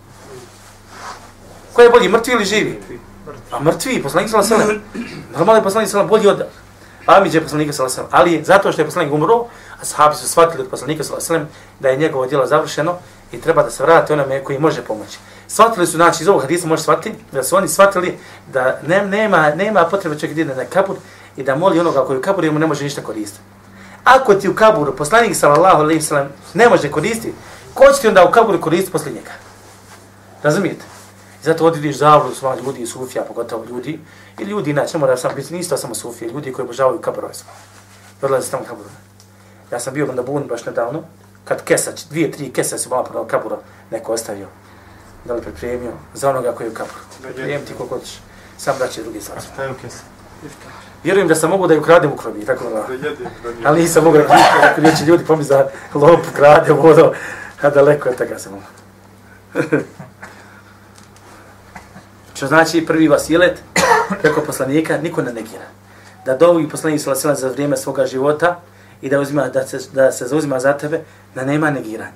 [1.73, 2.09] Ko je bolji?
[2.09, 2.79] Mrtvi ili živi?
[3.51, 4.81] A mrtvi, poslanik sallallahu sallam.
[5.31, 6.45] Normalno je poslanik sallallahu bolji od
[7.05, 9.45] Amiđe poslanika sallallahu Ali zato što je poslanik umro,
[9.81, 12.97] ashabi su shvatili od poslanika sallallahu da je njegovo djelo završeno
[13.31, 15.17] i treba da se vrati onome koji može pomoći.
[15.53, 18.17] Shvatili su, znači iz ovog hadisa može shvatiti, da su oni shvatili
[18.53, 20.95] da ne, nema, nema potrebe čovjek da ide na kabur
[21.37, 23.43] i da moli onoga koji u kaburu mu ne može ništa koristiti.
[24.03, 27.33] Ako ti u kaburu poslanik sallallahu alejhi ve ne može koristiti,
[27.73, 29.31] ko će ti onda u kaburu koristiti posle njega?
[30.43, 30.85] Razumijete?
[31.41, 33.99] I zato ovdje vidiš zavru, su ljudi i sufija, pogotovo ljudi,
[34.39, 37.53] i ljudi inače, ne mora sam biti, nisto samo sufije, ljudi koji obožavaju kaburove svoj.
[38.21, 38.95] Odlaze tamo kaburove.
[39.71, 41.03] Ja sam bio na Bun baš nedavno,
[41.45, 43.57] kad kesa, dvije, tri kese su malo prodao kabura,
[43.91, 44.47] neko ostavio,
[45.25, 46.99] da li pripremio za onoga koji je u kaburu.
[47.21, 48.19] Pripremim ti koliko ćeš,
[48.57, 49.37] sam da će drugi sad.
[49.37, 50.03] A šta je u kesa?
[51.03, 52.87] Vjerujem da sam mogu da ju kradem u krobi, tako da.
[53.65, 57.13] Ali nisam mogu da kradem, ako neće ljudi pomi za lopu, krade, vodo,
[57.61, 58.65] a daleko je toga sam mogu.
[62.35, 63.63] Što znači prvi vasilet,
[64.21, 65.65] preko poslanika, niko ne negira.
[66.25, 68.59] Da dovi poslanik sallallahu za vrijeme svoga života,
[69.01, 71.01] i da uzima da se da se zauzima za tebe
[71.35, 72.11] da nema negiranja.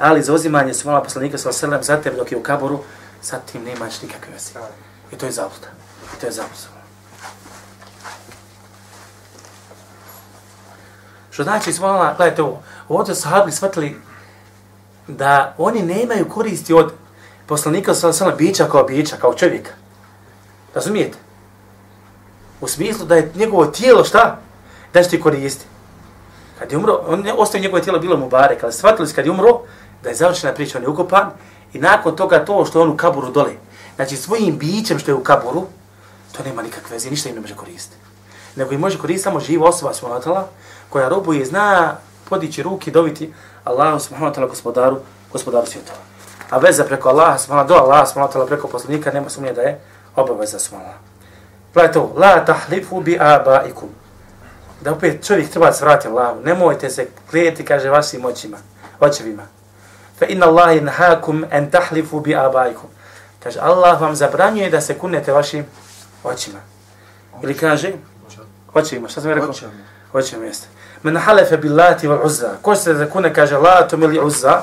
[0.00, 2.78] Ali za uzimanje smola poslanika sa srlem za tebe dok je u kaboru,
[3.22, 4.52] sa tim nemaš nikakve veze.
[5.12, 5.66] I to je zabluda.
[6.16, 6.80] I to je zabluda.
[11.30, 13.96] Što znači, smola, gledajte ovo, ovdje sahabi shvatili
[15.08, 16.92] da oni nemaju koristi od
[17.46, 19.70] poslanika sa srlem bića kao bića, kao čovjeka.
[20.74, 21.18] Razumijete?
[22.60, 24.38] U smislu da je njegovo tijelo šta?
[24.92, 25.64] Da će ti koristi.
[26.58, 29.30] Kad je umro, on ne ostaje njegovo tijelo bilo mu bare, ali shvatili kad je
[29.30, 29.60] umro,
[30.02, 31.30] da je završena priča, on je ukopan,
[31.72, 33.52] i nakon toga to što je on u kaburu dole,
[33.96, 35.66] znači svojim bićem što je u kaburu,
[36.36, 37.96] to nema nikakve veze, ništa im ne može koristiti.
[38.56, 40.46] Nego im može koristiti samo živa osoba subhanahu
[40.88, 41.96] koja robuje zna
[42.28, 43.32] podići ruke dobiti
[43.64, 44.98] Allahu subhanahu gospodaru,
[45.32, 45.98] gospodaru svjetova.
[46.50, 49.80] A veza preko Allaha subhanahu do Allaha subhanahu preko poslanika nema sumnje da je
[50.16, 50.98] obaveza subhanahu
[51.74, 53.88] Gledajte ovo, la tahlifu bi abaikum
[54.80, 56.40] da opet čovjek treba se vratiti Allahu.
[56.44, 58.56] Nemojte se klijeti, kaže, vašim očima,
[59.00, 59.42] očevima.
[60.20, 62.90] Fa inna Allahi nahakum en tahlifu bi abajkum.
[63.42, 65.64] Kaže, Allah vam zabranjuje da se kunete vašim
[66.24, 66.58] očima.
[67.42, 67.92] Ili kaže,
[68.74, 69.50] očevima, šta sam rekao?
[69.50, 69.82] Očevima.
[70.12, 70.68] Očevima jeste.
[71.02, 72.50] Men halefe billati wal uzza.
[72.62, 74.62] Ko se da kune kaže la to mili uzza,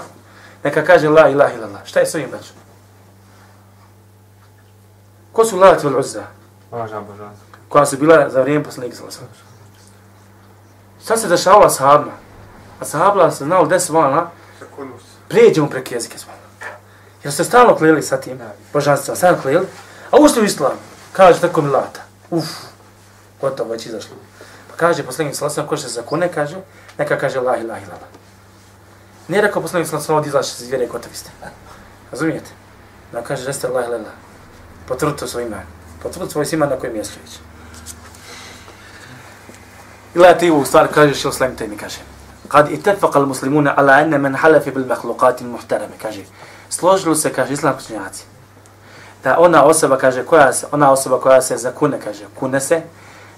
[0.64, 1.82] neka kaže la ilaha illallah.
[1.86, 2.56] Šta je s ovim braćom?
[5.38, 6.24] Ko su Lat ili Uzza?
[7.70, 9.48] Koja su bila za vrijeme poslanika sallallahu alejhi ve sellem.
[11.04, 12.12] Šta se dešavalo sa Habima?
[12.80, 14.30] A sahabla se znalo deset volana,
[15.28, 16.34] prijeđemo preko jezike smo.
[17.24, 18.40] Jer se stalno kleli sa tim
[18.74, 19.68] božanstvima, stalno kleli,
[20.12, 20.78] a ušli u islam,
[21.12, 22.02] kaže tako mi lata.
[22.30, 22.46] Uf,
[23.42, 24.16] gotovo već izašlo.
[24.70, 26.56] Pa kaže poslanik sallallahu ko se zakone, kaže,
[26.98, 28.10] neka kaže la ilaha illallah.
[29.28, 31.30] Nije rekao poslanik sallallahu alejhi ve sellem iz vjere gotovi ste.
[32.12, 32.50] Razumijete?
[33.12, 34.14] Da kaže jeste la ilaha illallah.
[34.88, 35.66] Potvrdite svoj iman.
[36.04, 37.40] Potvrdite svoj iman na kojem mjestu ići.
[40.14, 42.17] Gledajte ovu stvar, kažeš, Šil Slam mi kažem.
[42.48, 46.24] Kad itafaqa muslimuna ala ene men halefi bil mehlukati al-muhtarama, kaže.
[46.70, 48.24] Složili se, kaže, islamski učenjaci.
[49.24, 52.82] Da ona osoba, kaže, koja se, ona osoba koja se zakune, kaže, kune se,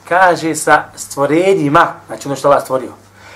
[0.09, 2.91] kaže sa stvorenjima, znači ono što Allah stvorio,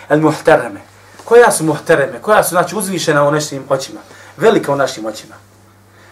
[0.09, 0.79] al-muhtarame.
[1.25, 2.21] Koja su muhtarame?
[2.21, 3.99] Koja su, znači, uzvišena u našim očima?
[4.38, 5.36] Velika u našim očima.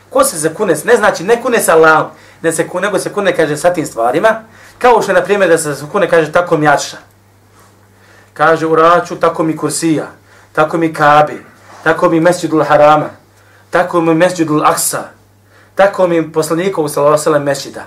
[0.09, 2.07] Ko se zakune, ne znači, ne kune sa Allahom,
[2.41, 4.43] ne se kune, nego se kune, kaže, sa tim stvarima,
[4.77, 6.97] kao što je, na primjer, da se zakune, kaže, tako mjača.
[8.41, 10.07] Kaže u raču, tako mi kursija,
[10.51, 11.45] tako mi kabi,
[11.83, 13.09] tako mi mesjidul harama,
[13.69, 15.03] tako mi mesjidul aksa,
[15.75, 17.85] tako mi poslanikov salavasala mesjida,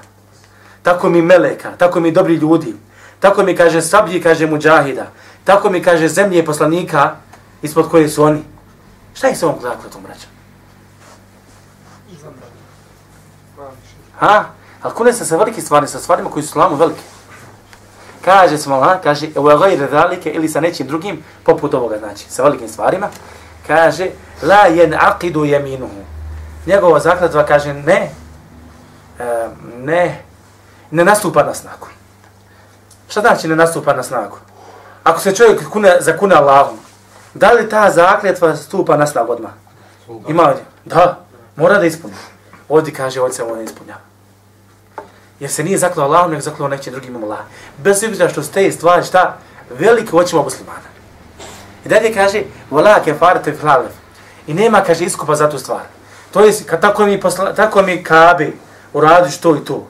[0.82, 2.74] tako mi meleka, tako mi dobri ljudi,
[3.20, 5.06] tako mi kaže sablji, kaže muđahida,
[5.44, 7.16] tako mi kaže zemlje poslanika
[7.62, 8.44] ispod koje su oni.
[9.14, 10.26] Šta je s ovom zakletom, braća?
[14.18, 14.44] Ha?
[14.82, 17.13] Ali kune se sa veliki stvari, sa stvarima koji su slamu velike
[18.24, 22.42] kaže smo Allah, kaže u gajre zalike ili sa nečim drugim, poput ovoga, znači, sa
[22.42, 23.08] velikim stvarima,
[23.66, 24.10] kaže,
[24.42, 26.04] la jen aqidu jeminuhu.
[26.66, 28.10] Njegova zakladva kaže, ne,
[29.18, 30.22] e, ne,
[30.90, 31.86] ne nastupa na snagu.
[33.08, 34.36] Šta znači ne nastupa na snagu?
[35.04, 36.76] Ako se čovjek kune, zakune Allahom,
[37.34, 39.52] da li ta zakljetva stupa na snagu odmah?
[40.28, 40.64] Ima ovdje?
[40.84, 41.18] Da,
[41.56, 42.14] mora da ispuni.
[42.68, 44.13] Ovdje kaže, ovdje se ovo ne ispunjava.
[45.40, 47.38] Jer se nije zaklao Allahom, nego zaklao nekim drugim Allah.
[47.78, 49.38] Bez obzira što ste stvari šta
[49.70, 50.94] velike očima muslimana.
[51.84, 53.92] I dalje kaže, vola kefarete flalef.
[54.46, 55.82] I nema, kaže, iskupa za tu stvar.
[56.30, 58.52] To je, kad tako mi, posla, tako mi kabe
[58.92, 59.86] uradiš to i to.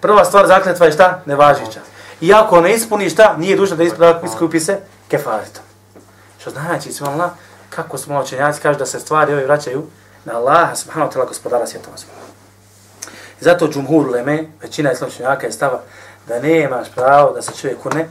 [0.00, 1.22] Prva stvar zakletva je šta?
[1.26, 1.80] Nevažića.
[2.20, 5.62] I ako ne ispuni šta, nije dužno da iskupi se kefaretom.
[6.38, 7.30] Što znači, Allah,
[7.70, 9.86] kako smo učenjaci kažu da se stvari ove vraćaju
[10.24, 11.96] na Allaha, subhanahu wa ta'la, gospodara svjetova.
[13.46, 15.80] Zato džumhur leme, većina islamčnjaka je stava
[16.28, 18.08] da nemaš pravo da se čovjek kune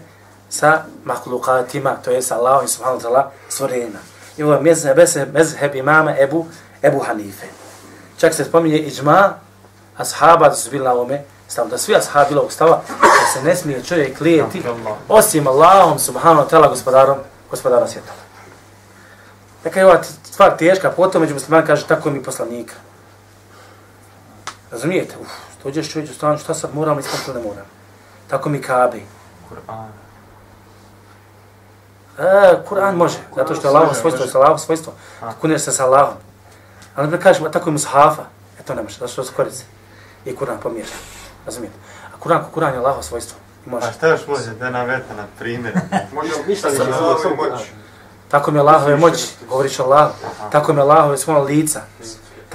[0.50, 4.00] sa mahlukatima, to je sa Allahom i subhanahu ta'ala stvorenjima.
[4.38, 6.45] I ovo je mezheb, mezheb imama Ebu,
[6.84, 7.48] Ebu Hanife.
[8.17, 9.34] Čak se spominje iđma
[9.98, 13.56] ashaba da su bili na ovome stavu, da svi ashabi bilo stava, da se ne
[13.56, 14.63] smije čovjek lijeti
[15.10, 17.17] osim Allahom subhanahu ta'ala gospodarom,
[17.50, 18.13] gospodarom svijeta.
[19.63, 22.74] Dakle, ova stvar teška, potom među muslimani kaže tako mi poslanika.
[24.76, 25.16] Razumijete?
[25.22, 25.28] Uf,
[25.64, 27.66] dođeš čovječ u stanu, šta sad moram ispati ili ne moram?
[28.28, 29.06] Tako mi kabi.
[29.50, 29.88] Kur'an.
[32.20, 34.94] E, Kur'an može, zato što je Allahom svojstvo, je Allahom svojstvo.
[35.42, 36.14] Kuneš se sa Allahom.
[36.96, 38.24] Ali ne kažeš, tako je mushafa.
[38.60, 39.64] E to ne može, zato što se korice.
[40.26, 40.90] I Kur'an pomiješ.
[41.46, 41.78] Razumijete?
[42.14, 43.38] A Kur'an, ko Kur'an je Allahom svojstvo.
[43.66, 43.88] I može.
[43.88, 45.74] A šta još može da navete na primjer?
[46.14, 47.62] Može ništa ne može moć.
[48.28, 50.12] Tako mi je Allahove moć, govoriš Allah.
[50.52, 51.82] Tako mi je Allahove svoje lica.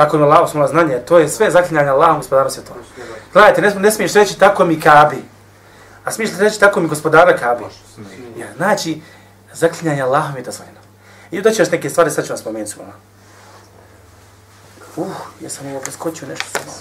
[0.01, 2.81] Tako mi Allah smo znanje, to je sve zaklinjanje Allahom gospodara svjetova.
[3.33, 5.25] Gledajte, ne, ne smiješ reći tako mi kabi.
[6.05, 7.65] A smiješ reći tako mi gospodara kabi.
[8.37, 9.03] Ja, znači,
[9.53, 10.79] zaklinjanje Allahom je dozvoljeno.
[11.31, 12.75] I doći još neke stvari, sad ću vam spomenuti.
[14.97, 15.07] Uh,
[15.41, 16.79] ja sam ovo preskočio nešto sam ovo.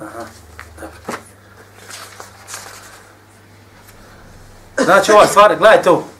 [0.00, 0.24] Aha,
[0.80, 0.98] dobro.
[4.84, 6.13] Znači ova stvar, gledajte ovo.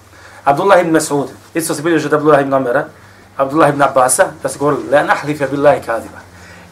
[0.44, 2.84] Abdullah ibn Mas'ud, isto se bilježi od Abdullah ibn Omera,
[3.36, 6.18] Abdullah ibn Abbasa, da se govorili, la nahlife billahi kadiba,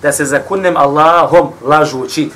[0.02, 2.30] da se zakunem Allahom lažući.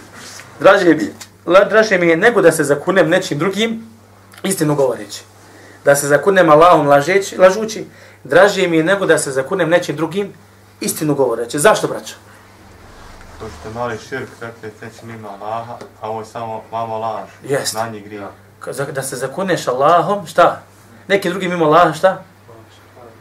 [0.61, 1.13] Draže mi,
[1.47, 3.87] la, draže mi je nego da se zakunem nečim drugim,
[4.43, 5.23] istinu govoreći.
[5.85, 7.85] Da se zakunem Allahom lažeći, lažući,
[8.25, 10.33] draže mi je nego da se zakunem nečim drugim,
[10.81, 11.59] istinu govoreći.
[11.59, 12.15] Zašto, braćo?
[13.41, 17.29] To što mali širk, dakle, teći mimo Allaha, a ovo je samo malo laž.
[17.43, 17.75] Jest.
[17.75, 18.27] Na njih grije.
[18.93, 20.63] Da se zakuneš Allahom, šta?
[21.09, 22.23] Neki drugi mimo Allaha, šta?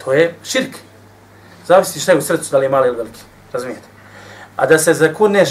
[0.06, 0.76] To je širk.
[1.68, 3.20] Zavisi šta je u srcu, da li je mali ili veliki.
[3.54, 3.88] Razumijete?
[4.56, 5.50] A da se zakuneš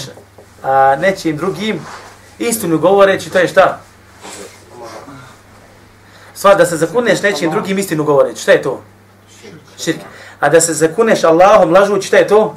[0.62, 1.86] a, nečim drugim,
[2.38, 3.80] istinu govoreći, to je šta?
[6.34, 8.82] Sva da se zakuneš nečim drugim istinu govoreći, šta je to?
[9.78, 9.98] Širk.
[10.40, 12.56] A da se zakuneš Allahom lažući, šta je to?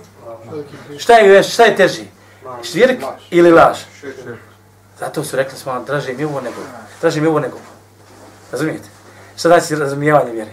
[0.98, 2.04] Šta je, šta je teži?
[2.64, 3.78] Širk ili laž?
[5.00, 6.62] Zato su rekli smo, draže mi ovo nego.
[7.02, 7.58] Draže mi ovo nego.
[8.52, 8.97] Razumijete?
[9.38, 10.52] Šta znači razumijevanje vjere?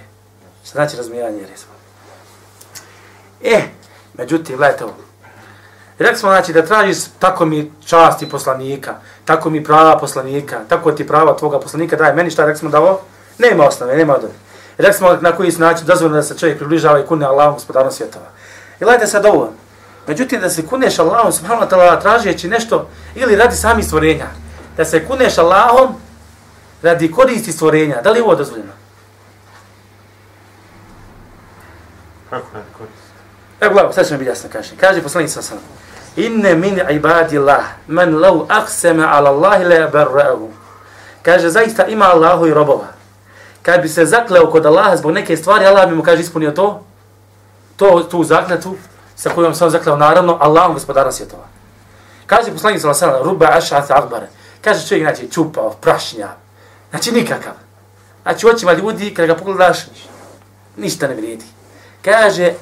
[0.65, 1.53] Šta znači razumijevanje vjere?
[3.45, 3.69] E,
[4.19, 4.95] Međutim, gledajte ovo.
[5.99, 8.95] Rekli smo, znači, da tražiš tako mi časti poslanika,
[9.25, 12.81] tako mi prava poslanika, tako ti prava tvoga poslanika, daj meni šta, rekli smo da
[12.81, 13.01] ovo,
[13.39, 14.33] nema osnove, nema odove.
[14.79, 18.27] Rekli smo na koji način dozvoljeno da se čovjek približava i kune Allahom gospodarom svjetova.
[18.81, 19.53] I gledajte sad ovo.
[20.07, 24.27] Međutim, da se kuneš Allahom, subhanahu wa ta'ala, tražeći nešto, ili radi sami stvorenja,
[24.77, 25.95] da se kuneš Allahom
[26.85, 28.73] radi koristi stvorenja, da li je ovo dozvoljeno?
[32.31, 32.47] Kako
[32.79, 33.05] koristi?
[33.61, 34.71] Evo gledaj, sad ćemo biti jasno kaže.
[34.81, 35.59] Kaže poslanik sa sam.
[36.17, 40.49] Inne min ibadi Allah, man lau akseme ala Allahi le barra'u.
[41.23, 42.87] Kaže, zaista ima Allahu i robova.
[43.63, 46.85] Kad bi se zakleo kod Allaha zbog neke stvari, Allah bi mu kaže ispunio to,
[47.77, 48.77] to tu zakletu,
[49.17, 51.45] sa kojom sam zakleo naravno, Allahom gospodara svjetova.
[52.27, 54.27] Kaže poslanik sa sam, ruba ašat akbare.
[54.61, 56.29] Kaže čovjek, znači, čupao, prašnja,
[56.95, 57.53] znači nikakav.
[58.23, 59.79] Znači, očima ljudi, kada ga pogledaš,
[60.77, 61.45] ništa ne vrijedi
[62.05, 62.55] kaže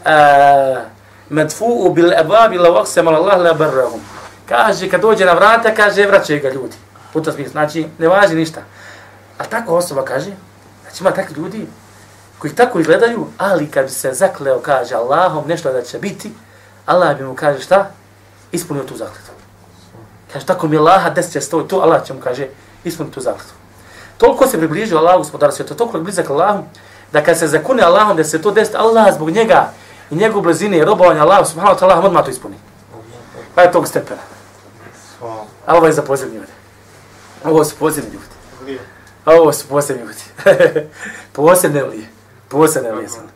[1.31, 4.01] madfu'u bil ababi la waqsama Allah la barrahum
[4.49, 6.77] kaže kad dođe na vrata kaže vraćaju ga ljudi
[7.13, 8.61] puta smisla znači ne važi ništa
[9.39, 10.31] a tako osoba kaže
[10.83, 11.67] znači ima takvi ljudi
[12.39, 16.33] koji tako izgledaju ali kad bi se zakleo kaže Allahom nešto da će biti
[16.87, 17.91] Allah bi mu kaže šta
[18.53, 19.31] ispunio tu zakletu.
[20.33, 22.47] kaže tako mi Allaha desit će stoji tu Allah će mu kaže
[22.85, 23.62] ispunio tu zakletu
[24.23, 26.65] toliko se približio Allahu gospodar svijeta toliko je blizak Allahu
[27.13, 29.71] da kad se zakune Allahom da se to desi, Allah zbog njega
[30.11, 32.57] i njegov blizine i robovanja Allahu subhanahu wa ta'ala odmah to ispuni.
[33.55, 34.21] Pa je tog stepena.
[35.67, 36.53] A ovo je za pozivni ljudi.
[37.45, 38.79] Ovo su pozivni ljudi.
[39.27, 40.23] Ovo su posebni ljudi.
[41.33, 42.07] posebne li je?
[42.49, 43.31] Posebne li sam.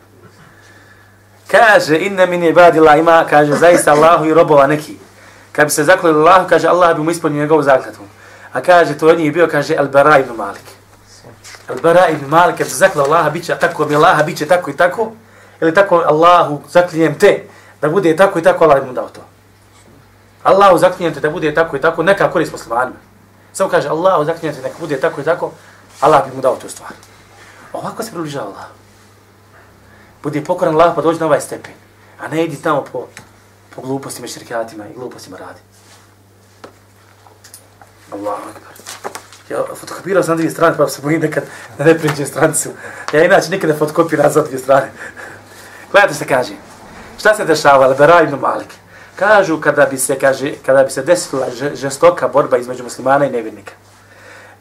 [1.47, 4.97] Kaže, inna min je badila ima, kaže, zaista Allahu i robova neki.
[5.51, 8.05] Kad bi se zaklali Allahu, kaže, Allah bi mu ispunio njegovu zakletvu.
[8.53, 10.76] A kaže, to od njih bio, kaže, Al-Bara ibn Malik.
[11.67, 15.11] Al-Bara ibn Malik, kad se zakla Allaha, biće tako mi Allaha, biće tako i tako,
[15.61, 17.43] ili tako Allahu zaklinjem te,
[17.81, 19.21] da bude tako i tako, Allah mu dao to.
[20.43, 22.97] Allahu zaklinjem te da bude tako i tako, neka korist muslimanima.
[23.53, 25.51] Samo kaže, Allahu zaklinjem te neka bude tako i tako,
[26.01, 26.91] Allah bi mu dao tu stvar.
[27.73, 28.65] Ovako se približava Allah.
[30.23, 31.73] Budi pokoran Allah pa dođi na ovaj stepen.
[32.19, 33.07] A ne idi tamo po,
[33.75, 35.59] po glupostima, širkatima i glupostima radi.
[38.11, 38.76] Allahu akbar.
[39.49, 41.43] Ja fotokopirao sam dvije strane, pa se bojim nekad
[41.77, 42.69] da ne priđem stranicu.
[43.13, 44.91] Ja inače nikad ne fotokopiram za dvije strane.
[45.91, 46.53] Gledajte se kaže.
[47.19, 47.87] Šta se dešava?
[47.87, 48.73] Al-Bara ibn Malik.
[49.15, 53.73] Kažu kada bi se, kaže, kada bi se desila žestoka borba između muslimana i nevjernika.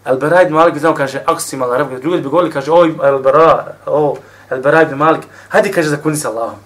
[0.05, 3.77] Al-Bara ibn Malik znao, kaže, ako si imala rabu, drugi bi govorili, kaže, oj, Al-Bara,
[3.87, 4.16] o,
[4.51, 6.59] Al-Bara ibn Malik, hajde, kaže, zakuni sa Allahom.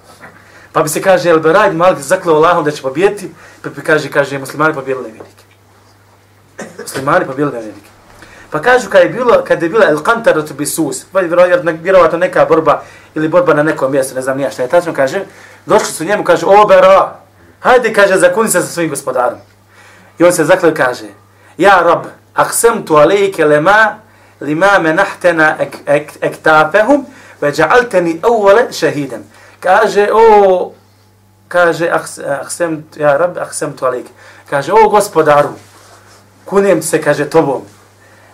[0.73, 4.11] Pa bi se, kaže, Al-Bara ibn Malik zaklao Allahom da će pobijeti, pa bi kaže,
[4.11, 5.45] kaže, muslimani pobijeli nevjernike.
[6.83, 7.90] Muslimani pobijeli nevjernike.
[8.51, 11.21] Pa kažu kad je bilo kad je bila el qantaratu bisus, pa
[11.83, 12.83] vjerovatno neka borba
[13.15, 15.25] ili borba na nekom mjestu, ne znam ni šta je tačno kaže.
[15.67, 17.17] Došli su njemu kaže: "O bera,
[17.61, 19.39] hajde kaže zakuni se sa svojim gospodarom."
[20.19, 21.07] I on se zakleo kaže:
[21.59, 23.97] "Ja rab, aqsamtu alayka lema,
[24.41, 25.57] lima manahtana
[26.23, 27.07] aktafahum
[27.43, 29.23] wa ja'altani awwala shahidan."
[29.61, 30.73] Kaže: "O
[31.49, 31.91] kaže
[32.43, 34.11] aqsam ja rab, aqsamtu alayka."
[34.51, 35.55] Kaže: "O gospodaru,
[36.45, 37.80] kunem se kaže tobom."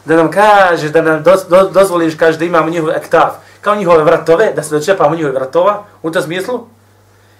[0.07, 4.05] Da nam kaže, da nam do, do, dozvoliš, kaže da imamo njihov ektav, kao njihove
[4.05, 6.67] vratove, da se dočepamo njihove vratova, u tom smislu,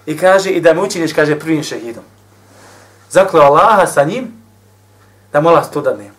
[0.05, 2.03] i kaže, i da me učiniš, kaže, prvim šehidom.
[3.09, 4.33] Zakleo Allaha sa njim,
[5.33, 6.11] da mola to da ne.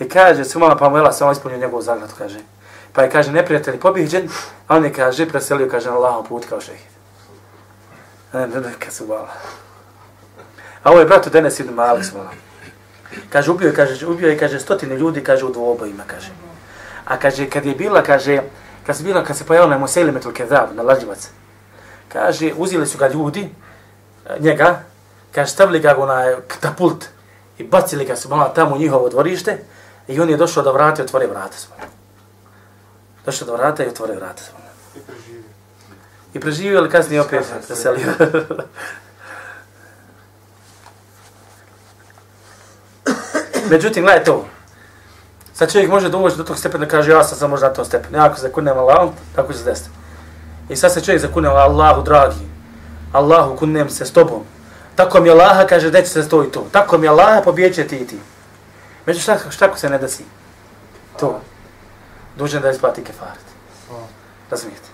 [0.00, 2.38] I kaže, se umala pa mojela, se on ispunio njegovu zagradu, kaže.
[2.92, 4.28] Pa je, kaže, neprijatelj pobijeđen,
[4.68, 6.94] a on je, kaže, preselio, kaže, na Allahom put kao šehid.
[8.32, 9.28] Ne, ne, ne, kad su vala.
[10.82, 12.30] A ovo je brato, Denes ibn Malik, svala.
[13.30, 16.30] Kaže, ubio je, kaže, ubio je, kaže, stotine ljudi, kaže, u dvobojima, kaže.
[17.04, 18.42] A kaže, kad je bila, kaže,
[18.86, 20.32] kad se bila, kad se pojavila na Mosejli metul
[20.74, 21.28] na Lađivac,
[22.08, 23.48] kaže, uzeli su ga ljudi,
[24.40, 24.82] njega,
[25.32, 27.04] kaže, stavili ga na katapult
[27.58, 29.58] i bacili ga su malo tamo u njihovo dvorište
[30.08, 31.82] i on je došao da vrati i otvore vrata svoje.
[33.26, 34.64] Došao do vrata i otvore vrata svoje.
[34.94, 35.42] I preživio.
[36.34, 38.12] I preživio, ali kasnije opet preselio.
[43.70, 44.44] Međutim, gledaj to.
[45.54, 47.84] Sad čovjek može da uvođe do tog stepena, kaže ja sam sam možda na tom
[47.84, 48.18] stepenu.
[48.18, 49.90] Ja ako se kunem Allahom, tako će se desiti.
[50.68, 52.48] I sad se čovjek zakune Allahu, dragi.
[53.12, 54.42] Allahu, kunem se s tobom.
[54.96, 56.66] Tako mi Allaha kaže, da će se to i to.
[56.72, 58.18] Tako mi Allaha pobjeće ti i ti.
[59.06, 60.24] Među šta, šta ko se ne desi?
[61.20, 61.40] To.
[62.36, 63.44] Dužen da isplati kefaret.
[64.50, 64.88] Razumijete?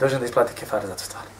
[0.00, 1.33] Dužen da isplati kefaret za to stvari.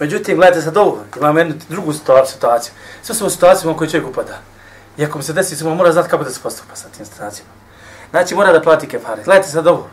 [0.00, 1.92] Međutim, gledajte sad ovo, imamo jednu drugu
[2.26, 2.72] situaciju.
[3.02, 4.38] Sve su u situacijama u kojoj čovjek upada.
[4.96, 7.50] I ako mu se desi, samo mora znati kako da se postupa sa tim situacijama.
[8.10, 9.22] Znači, mora da plati kefare.
[9.24, 9.88] Gledajte sad ovo.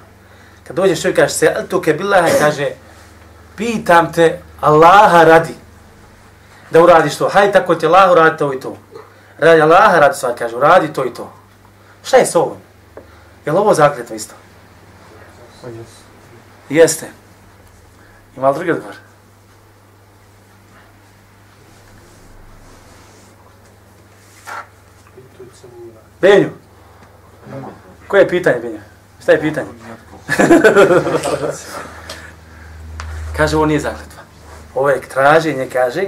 [0.67, 2.69] Kad dođeš čovjek kaže se, tu ke billaha, kaže,
[3.55, 5.55] pitam te Allaha radi
[6.71, 7.29] da uradiš to.
[7.29, 8.77] Hajde tako ti Allah uradi to i to.
[9.37, 11.33] Radi Allaha radi sva, kaže, uradi to i to.
[12.03, 12.57] Šta je s ovom?
[13.45, 14.35] Je li ovo zakletva isto?
[16.69, 17.07] Jeste.
[18.37, 19.06] Ima li drugi odgovor?
[26.21, 26.49] Benju.
[28.07, 28.79] Koje je pitanje, Benju?
[29.21, 29.67] Šta je pitanje?
[33.37, 34.21] kaže, ovo nije zakletva.
[34.75, 36.03] Ovo je traženje, kaže,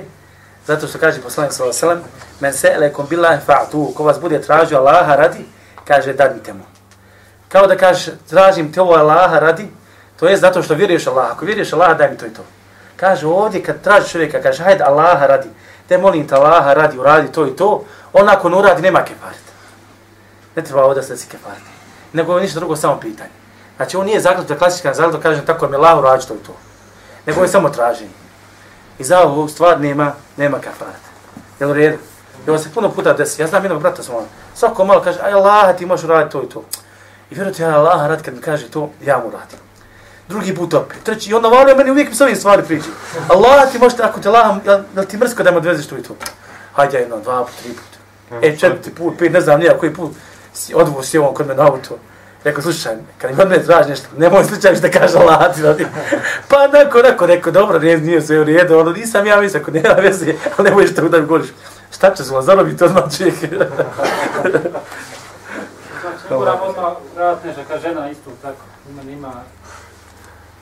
[0.68, 2.03] zato što kaže poslanik sallallahu alejhi ve sellem,
[2.39, 5.45] men sa'alakum billahi fa'tu, ko vas bude tražio Allaha radi,
[5.88, 6.64] kaže dadite mu.
[7.49, 9.68] Kao da kaže tražim te ovo Allaha radi,
[10.20, 11.32] to je zato što vjeruješ Allaha.
[11.32, 12.43] Ako vjeruješ Allaha, daj mi to i to.
[12.95, 15.49] Kaže ovdje kad traži čovjeka, kaže hajde Allaha radi,
[15.88, 19.49] te molim te Allaha radi, uradi to i to, on ako ne uradi, nema kefaret.
[20.60, 21.64] Ne treba ovdje se kefaret.
[22.14, 23.30] Nego je ništa drugo, samo pitanje.
[23.78, 26.55] Znači on nije zakletva klasična zakletva, kažem tako mi Allah uradi to to.
[27.26, 28.12] Nego je samo traženje.
[28.99, 31.03] I za ovu stvar nema, nema kafaret.
[31.60, 31.97] Jel u redu?
[32.47, 33.41] Ovo se puno puta desi.
[33.41, 34.16] Ja znam jednog brata sam
[34.55, 36.64] Svako malo kaže, aj Allah, ti možeš raditi to i to.
[37.32, 39.60] I vjerujte, ja Allah radi kad mi kaže to, ja mu radim.
[40.28, 42.89] Drugi put opet, treći, i onda volio meni uvijek s ovim stvari priđi.
[43.30, 46.03] Allah ti možete, ako te Allah, jel, jel ti mrsko da me odvezeš to i
[46.03, 46.16] to?
[46.74, 47.89] Hajde jedno, dva put, tri put.
[48.43, 50.12] E, četvrti put, pet, ne znam nija koji put,
[50.54, 51.97] si odvoz si ovom kod me na auto.
[52.43, 55.88] Rekao, slušaj, kad mi od mene traži nešto, nemoj slučaj što kaže Allah ti radi.
[56.47, 59.72] Pa nakon, nakon, rekao, dobro, nije, nije sve u redu, ono, nisam ja mislim, ako
[59.72, 61.50] nema veze, ali nemoj što da mi govoriš.
[61.91, 63.36] Šta će se vam zarobiti odmah čovjek?
[66.30, 66.93] Moram odmah
[67.45, 69.34] nešto, kao žena isto tako, ima, ima,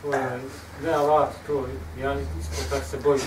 [0.01, 0.39] to je,
[0.83, 1.65] ne alat, to,
[2.01, 3.21] ja isto tako se bojim.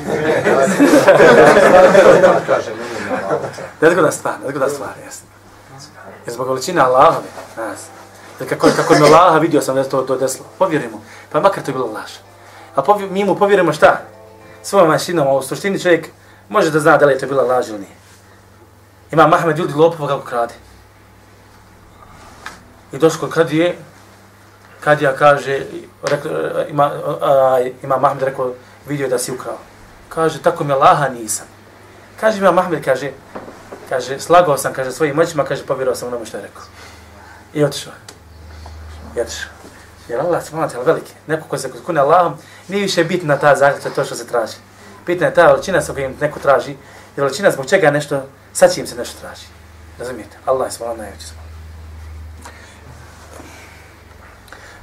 [3.80, 5.29] Nezgoda stvar, nezgoda stvar, jesno.
[6.26, 7.86] Jer zbog veličine Allahove, nas,
[8.40, 11.02] jer kako, kako mi Allaha vidio sam da to, to desilo, povjerimo,
[11.32, 12.10] pa makar to je bilo laž.
[12.74, 14.00] A povj mi mu povjerimo šta?
[14.62, 16.08] Svojom mašinom, a u suštini čovjek
[16.48, 17.96] može da zna da li je to bila laž ili nije.
[19.12, 20.54] Ima Mahmed ljudi lopova kako krade.
[22.92, 23.76] I došlo kod kadije,
[24.80, 25.66] kadija kaže,
[26.02, 26.32] rekao,
[26.68, 26.90] ima,
[27.20, 28.52] a, ima Mahmed rekao,
[28.86, 29.58] vidio da si ukrao.
[30.08, 31.46] Kaže, tako mi Allaha nisam.
[32.20, 33.10] Kaže, ima Mahmed, kaže,
[33.90, 36.62] kaže, slagao sam, kaže, svojim moćima, kaže, povjerao sam onome što je rekao.
[37.54, 37.92] I otišao.
[39.16, 39.50] I otišao.
[40.08, 41.12] Jer Allah se malo veliki.
[41.26, 42.34] Neko ko se kune Allahom,
[42.68, 44.56] nije više bitna ta zaključa to što se traži.
[45.06, 46.70] Bitna je ta veličina sa kojim neko traži,
[47.16, 48.22] jer veličina zbog čega nešto,
[48.52, 49.46] sa čim se nešto traži.
[49.98, 50.36] Razumijete?
[50.46, 51.48] Allah je svala najveći svala.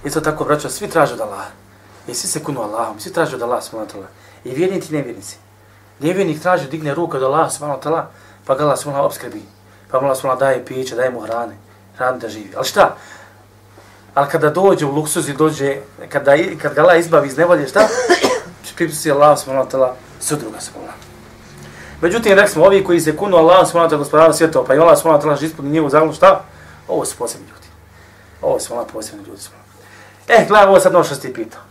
[0.03, 1.49] Isto tako, braćo, svi traže od Allaha.
[2.07, 3.87] I svi se kunu Allahom, svi traže od Allaha svala
[4.43, 5.37] I vjernici i nevjernici.
[5.99, 8.09] Nevjernik traži digne ruku od Allaha svala
[8.47, 9.41] pa ga Allah subhanahu obskrbi.
[9.91, 11.57] Pa mu Allah subhanahu daje piće, daje mu hrane,
[11.97, 12.51] hrane da živi.
[12.55, 12.95] Ali šta?
[14.13, 15.77] Ali kada dođe u luksuz i dođe,
[16.09, 17.87] kada, kad ga Allah izbavi iz nevolje, šta?
[18.75, 20.97] Pripusti Allah subhanahu wa ta'ala sudruga subhanahu
[22.01, 24.79] Međutim, rekli smo, ovi koji se kunu Allah subhanahu wa ta'ala gospodara svjetova, pa i
[24.79, 26.43] Allah subhanahu wa ta'ala ispuni njegovu zagonu, šta?
[26.87, 27.67] Ovo su posebni ljudi.
[28.41, 29.41] Ovo su Allah posebni ljudi.
[29.41, 29.69] Subhanahu.
[30.27, 31.61] Eh, gledaj, ovo sad ono što ti pitao.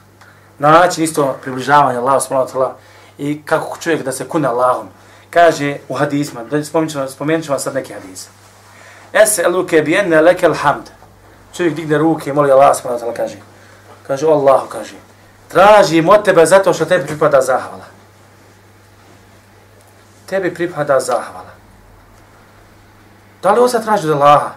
[0.58, 2.70] Način isto približavanja Allah subhanahu wa ta'ala
[3.18, 4.88] i kako čovjek da se kune Allahom.
[5.30, 6.64] Kaže u hadisma, da
[7.08, 8.28] spomenut ću vam sad neki hadis.
[9.12, 10.84] Ese eluke bi lekel hamd.
[11.56, 13.36] Čovjek digne ruke i moli Allah subhanahu wa ta'ala, kaže.
[14.06, 14.94] Kaže, o Allahu, kaže
[15.48, 17.84] tražim od tebe zato što tebi pripada zahvala.
[20.26, 21.54] Tebi pripada zahvala.
[23.42, 24.50] Da li on sad traži od Allaha?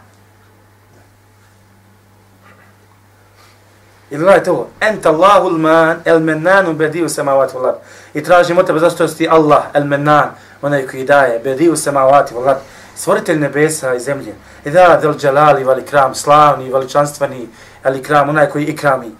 [4.10, 4.68] Ili gledajte ovo.
[4.82, 7.76] Enta Allahul man, el mennanu bediju samavati vlad.
[8.14, 10.30] I tražim od tebe zato što si Allah, el mennan,
[10.62, 12.60] onaj koji daje, bediju samavati vlad.
[12.96, 14.34] Stvoritelj nebesa i zemlje.
[14.66, 17.48] I da, del džalali, vali kram, slavni, veličanstveni,
[17.84, 19.12] ali kram, onaj koji ikrami.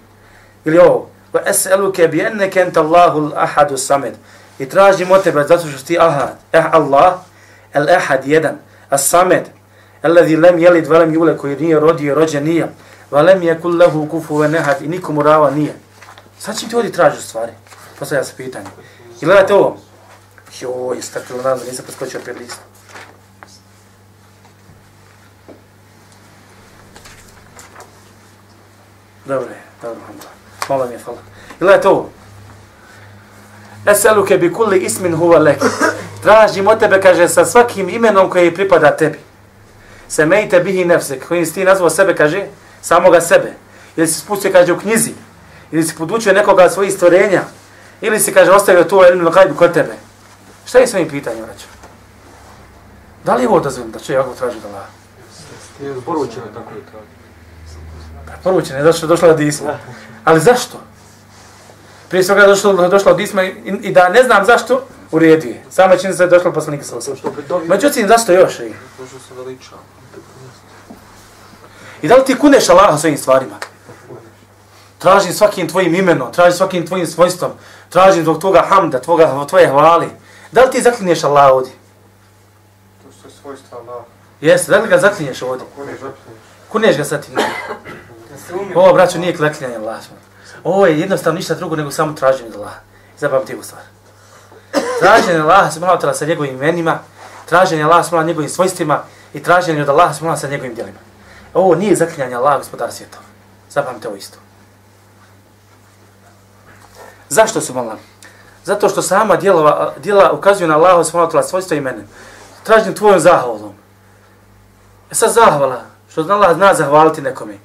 [0.64, 1.10] Ili ovo.
[1.32, 4.14] Wa es'aluke bi enneke enta Allahul ahadu samed.
[4.58, 6.36] I tražim od tebe zato što ti ahad.
[6.52, 7.14] Eh Allah,
[7.72, 8.58] el ahad jedan.
[8.90, 9.44] As samed.
[10.02, 12.68] Alladhi lem jelid velem jule koji nije rodio, rođen nije.
[13.10, 14.48] Velem je kul lehu kufu ve
[14.80, 15.74] i nikomu rava nije.
[16.38, 17.52] Sad čim ti odi traži stvari?
[17.98, 18.66] Postavlja se pitanje.
[19.20, 19.76] I gledajte ovo.
[20.60, 22.62] Joj, stakbilo nazad, nisam preskočio pet lista.
[29.24, 30.28] Dobre, dobro, dobro.
[30.66, 31.18] Hvala mi je, hvala.
[31.60, 32.10] Gledajte ovo.
[33.86, 35.62] Eseluke bi kulli ismin huva lek.
[36.22, 39.18] Tražim od tebe, kaže, sa svakim imenom koje pripada tebi.
[40.08, 41.28] Semejte bihi nefsek.
[41.28, 42.46] Kojim si ti nazvao sebe, kaže,
[42.82, 43.52] samoga sebe.
[43.96, 45.12] Ili si spustio, kaže, u knjizi.
[45.72, 47.42] Ili si podučio nekoga svojih stvorenja.
[48.00, 50.09] Ili si, kaže, ostavio tu ilmu na kajbu kod tebe.
[50.70, 51.66] Šta je s ovim pitanjem, vraću?
[53.24, 54.86] Da li je ovo odazvim da će ja traži da la?
[55.82, 57.06] Je zboručeno tako je traži.
[58.26, 59.78] Preporučen je, došlo, došlo od isma.
[60.24, 60.80] Ali zašto?
[62.08, 63.52] Prije svega došlo, došlo od isma i,
[63.82, 65.64] i da ne znam zašto, u redu je.
[65.70, 67.14] Sama čini se je došlo poslanika sa osam.
[67.66, 68.60] Međutim, zašto još?
[68.60, 68.72] I,
[69.36, 69.76] veliča.
[72.02, 73.56] I da li ti kuneš Allaha svojim stvarima?
[74.98, 77.50] Tražim svakim tvojim imenom, tražim svakim tvojim svojstvom,
[77.88, 80.08] tražim zbog toga hamda, tvoga, tvoje hvali.
[80.52, 81.72] Da li ti zaklinješ Allaha ovdje?
[83.02, 84.04] To su svojstva Allah.
[84.40, 85.66] Jeste, da li ga zaklinješ ovdje?
[85.76, 86.40] Ko ne zapinješ?
[86.68, 87.50] Kuneš ga sad ti ne.
[88.74, 90.00] Ovo, braćo, nije klekljanje Allaha.
[90.64, 92.78] Ovo je jednostavno ništa drugo nego samo traženje od Allaha.
[93.18, 93.82] Zapamti ovu stvar.
[95.00, 96.98] Traženje Allaha se malo sa njegovim imenima,
[97.46, 99.02] traženje Allaha se malo njegovim svojstvima
[99.34, 100.98] i traženje od Allaha se malo sa njegovim djelima.
[101.54, 103.22] Ovo nije zaklinjanje Allaha, gospodar svjetova.
[103.70, 104.38] Zapamte ovo isto.
[107.28, 107.96] Zašto su malo?
[108.64, 112.06] Zato što sama djelova, djela ukazuju na Allaha subhanahu svojstva i mene.
[112.62, 113.74] Tražim tvojom zahvalom.
[115.10, 117.58] E sad zahvala, što zna Allah zna zahvaliti nekome.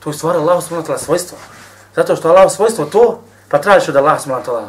[0.00, 1.38] To je stvar Allaha subhanahu wa svojstva.
[1.96, 4.68] Zato što Allah svojstvo to, pa tražiš od Allaha subhanahu wa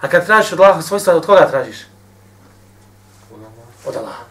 [0.00, 1.76] A kad tražiš od Allaha svojstva, od koga tražiš?
[3.86, 4.22] Od Allaha.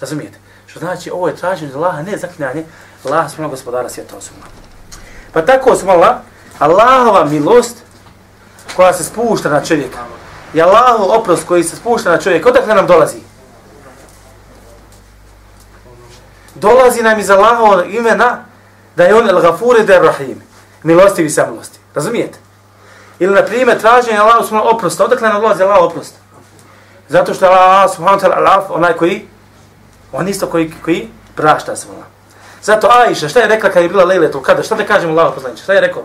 [0.00, 0.38] Razumijete?
[0.66, 2.64] Što znači, ovo je traženje od Allaha, ne zaklinjanje
[3.04, 4.42] Allaha subhanahu gospodara svijeta osobno.
[5.32, 5.86] Pa tako su
[6.58, 7.76] Allahova milost
[8.76, 9.98] koja se spušta na čovjeka.
[10.54, 13.18] I Allahov oprost koji se spušta na čovjeka, odakle nam dolazi?
[16.54, 18.44] Dolazi nam iz Allahovog imena
[18.96, 20.42] da je on el gafur i rahim.
[20.82, 21.78] Milostivi i samilosti.
[21.94, 22.38] Razumijete?
[23.18, 25.04] Ili, na primjer, traženje Allahov subhanahu oprosta.
[25.04, 26.14] Odakle nam dolazi Allahov oprost?
[27.08, 29.28] Zato što Allah subhanahu ta'ala alaf, onaj koji,
[30.12, 31.86] on isto koji, koji prašta se
[32.62, 34.62] Zato Aisha, šta je rekla kad je bila Lejletul kada?
[34.62, 35.62] Šta da kažemo Allahov poslaniče?
[35.62, 36.02] Šta je rekao?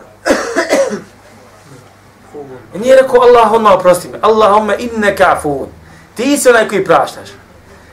[2.76, 4.18] I nije rekao Allahumma oprosti me.
[4.22, 5.68] Allahumma inne kafun.
[6.16, 7.30] Ti si onaj koji praštaš.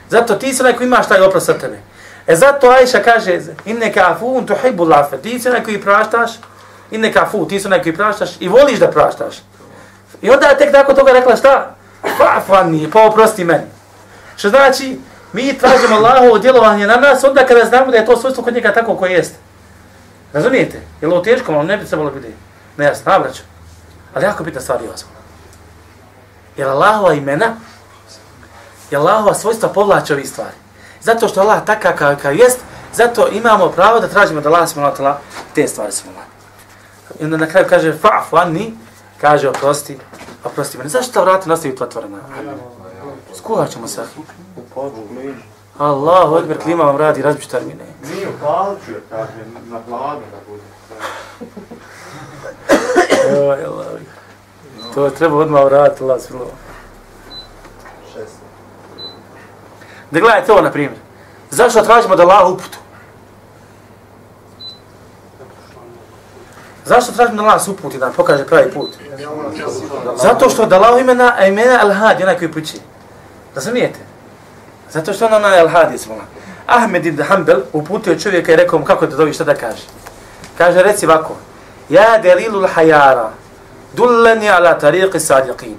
[0.09, 1.79] Zato ti si onaj koji imaš taj oprost sa tebe.
[2.27, 5.17] E zato Aisha kaže inne kafun tuhibbu lafe.
[5.17, 6.31] Ti si onaj koji praštaš.
[6.91, 7.47] Inne kafun.
[7.47, 9.35] Ti si onaj koji praštaš i voliš da praštaš.
[10.21, 11.75] I onda je tek nakon toga rekla šta?
[12.03, 13.67] Fa'fani, pa oprosti meni.
[14.35, 14.99] Što znači,
[15.33, 18.73] mi tražimo Allahovo djelovanje na nas onda kada znamo da je to svojstvo kod njega
[18.73, 19.35] tako koje jeste.
[20.33, 20.77] Razumijete?
[21.01, 22.33] Je li ovo teško, malo ne bi trebalo biti
[22.77, 23.41] nejasno, nabraću.
[24.13, 25.19] Ali jako bitna stvar je ozvoljna.
[26.57, 27.55] Jer Allahova imena,
[28.91, 30.55] jer Allahova svojstva povlače ovih stvari.
[31.01, 32.59] Zato što Allah takav kao, kao jest,
[32.93, 34.93] zato imamo pravo da tražimo da Allah smo
[35.55, 36.11] te stvari smo
[37.19, 38.73] I onda na kraju kaže, fa'fu anni,
[39.21, 39.97] kaže, oprosti,
[40.43, 40.89] oprosti mene.
[40.89, 42.17] Zašto ta vrata nastavi tu otvorena?
[43.35, 44.01] Skuhat ćemo se.
[45.77, 47.85] Allah, odmer klima vam radi, razbić termine.
[48.13, 50.63] Nije upalčuje, kaže, na hladno da bude.
[53.29, 53.85] Oj, Allah.
[54.93, 56.51] To treba odmah vratiti, Allah, svilo.
[60.11, 60.99] Da gledajte ovo, na primjer.
[61.51, 62.77] Zašto tražimo da Allah uputu?
[66.85, 68.89] Zašto tražimo da Allah se uputi, da nam pokaže pravi put?
[70.15, 72.79] Zato što da Allah imena, a imena Al-Hadi, onaj koji pući.
[73.55, 73.99] Razumijete?
[74.91, 76.15] Zato što on onaj Al-Hadi, smo
[76.67, 79.83] Ahmed ibn Hanbel uputio čovjeka i rekao mu kako da dobi šta da kaže.
[80.57, 81.35] Kaže, reci ovako,
[81.89, 83.29] Ja delilul hajara,
[83.93, 85.75] dulleni ala tariqi sadiqin.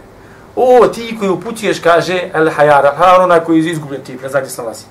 [0.57, 4.51] O, ti koji upućuješ, kaže, al-hajara, har onaj koji je izgubljen tip, ne znam gdje
[4.51, 4.85] se nalazi.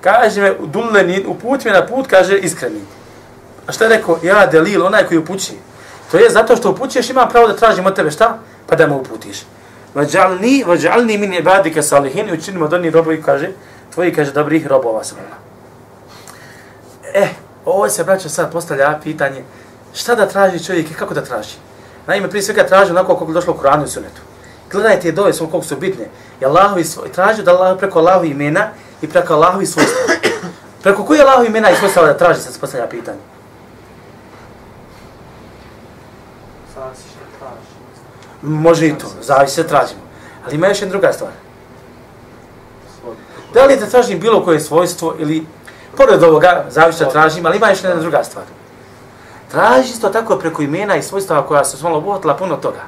[0.00, 2.80] Kaže me, dulleni, uputi me na put, kaže, iskreni.
[3.66, 4.18] A šta je rekao?
[4.22, 5.52] Ja delil, onaj koji upući.
[6.10, 8.38] To je zato što upućuješ, ima pravo da tražim od tebe šta?
[8.66, 9.42] Pa da me uputiš.
[9.94, 13.50] Vajalni, vajalni min ibadika salihin, i učinimo od onih robovi, kaže,
[13.94, 15.18] tvoji, kaže, dobrih robova sam.
[17.14, 17.28] Eh,
[17.64, 19.42] ovo se, braćo, sad postavlja pitanje,
[19.94, 21.56] šta da traži čovjek i kako da traži?
[22.06, 24.20] Naime, prije svega traži onako kako je došlo u Koranu i Sunetu.
[24.70, 26.08] Gledajte je dove koliko su bitne.
[26.40, 26.84] I Allahovi
[27.14, 28.68] traži da Allah preko Allahovi imena
[29.02, 30.00] i preko Allahovi svojstva.
[30.82, 33.18] Preko koji Allahovi imena i svojstva da traži, sad se postavlja pitanje.
[38.42, 40.00] Može i to, zavisi se tražimo.
[40.46, 41.30] Ali ima još jedna druga stvar.
[43.54, 45.46] Da li da tražim bilo koje svojstvo ili,
[45.96, 48.44] pored ovoga, zavisi da tražim, ali ima još jedna druga stvar.
[49.50, 52.82] Traži isto tako preko imena i svojstava koja su malo obuhvatila puno toga.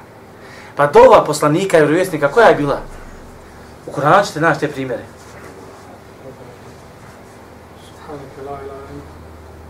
[0.76, 2.78] Pa dova poslanika i vjerovjesnika, koja je bila?
[3.86, 5.02] U Koranu ćete naći te primjere.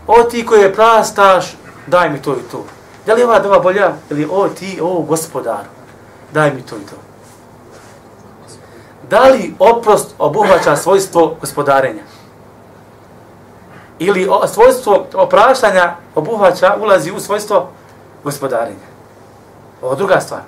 [0.07, 2.65] O ti koji je prastaš, daj mi to i to.
[3.05, 3.93] Da li ova dova bolja?
[4.09, 5.69] Ili o ti, o gospodaru,
[6.33, 6.95] daj mi to i to.
[9.09, 12.03] Da li oprost obuhvaća svojstvo gospodarenja?
[13.99, 17.69] Ili o, svojstvo opraštanja obuhvaća, ulazi u svojstvo
[18.23, 18.87] gospodarenja?
[19.81, 20.41] Ovo druga stvar.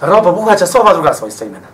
[0.00, 1.66] Rob obuhvaća sva ova druga svojstva imena.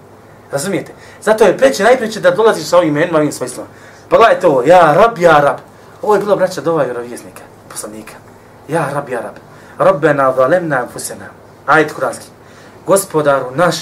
[0.53, 0.93] Razumijete?
[1.23, 3.67] Zato je preče, najpreče da dolaziš sa ovim imenima, ovim svojstvom.
[4.09, 5.57] Pa gledajte ovo, ja rab, ja rab.
[6.03, 8.15] Ovo je bilo braća dova vjerovjesnika, poslanika.
[8.69, 9.35] Ja rab, ja rab.
[9.79, 11.27] Rabbena zalemna anfusena.
[11.67, 12.27] Ajet kuranski.
[12.87, 13.77] Gospodaru naš,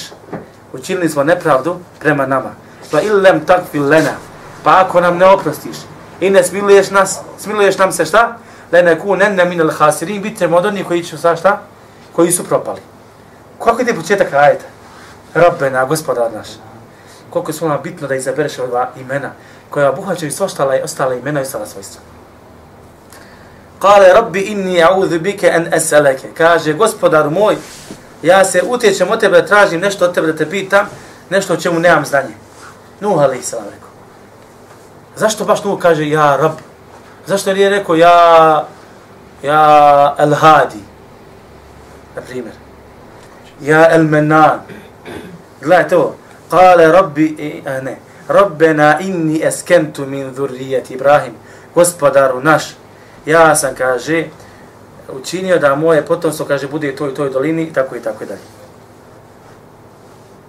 [0.72, 2.50] učinili smo nepravdu prema nama.
[2.90, 4.12] Pa illem takfil lena.
[4.64, 5.76] Pa ako nam ne oprostiš
[6.20, 8.36] i ne smiluješ nas, smiluješ nam se šta?
[8.70, 11.60] Da ne ku nenne min al hasirin, bit ćemo od onih koji će sa šta?
[12.12, 12.80] Koji su propali.
[13.64, 14.64] Kako je početak ajeta?
[15.34, 16.48] Rabbena, gospodar naš.
[17.30, 19.30] Koliko je svojima bitno da izabereš ova imena
[19.70, 22.00] koja obuhvaćaju sva ostala i ostala imena i ostala svojstva.
[23.78, 26.28] Kale, rabbi inni a'udhu bike an eseleke.
[26.34, 27.56] Kaže, gospodar moj,
[28.22, 30.86] ja se utječem od tebe tražim nešto od tebe da te pitam,
[31.30, 32.34] nešto o čemu nemam znanje.
[33.00, 33.87] Nuh alaih salam rekao.
[35.18, 36.52] Zašto baš tu kaže ja rab?
[37.26, 38.66] Zašto nije rekao ja,
[39.42, 40.78] ja el hadi?
[42.16, 42.54] Na primjer.
[43.60, 44.60] Ja el menan.
[45.60, 46.14] Gledajte ovo.
[46.50, 47.98] Kale rabbi, a ne.
[48.28, 51.34] Rabbena inni eskentu min dhurrijet Ibrahim.
[51.74, 52.76] Gospodaru naš,
[53.26, 54.24] ja sam, kaže,
[55.12, 58.40] učinio da moje potomstvo, kaže, bude u toj toj dolini, tako i tako i dalje.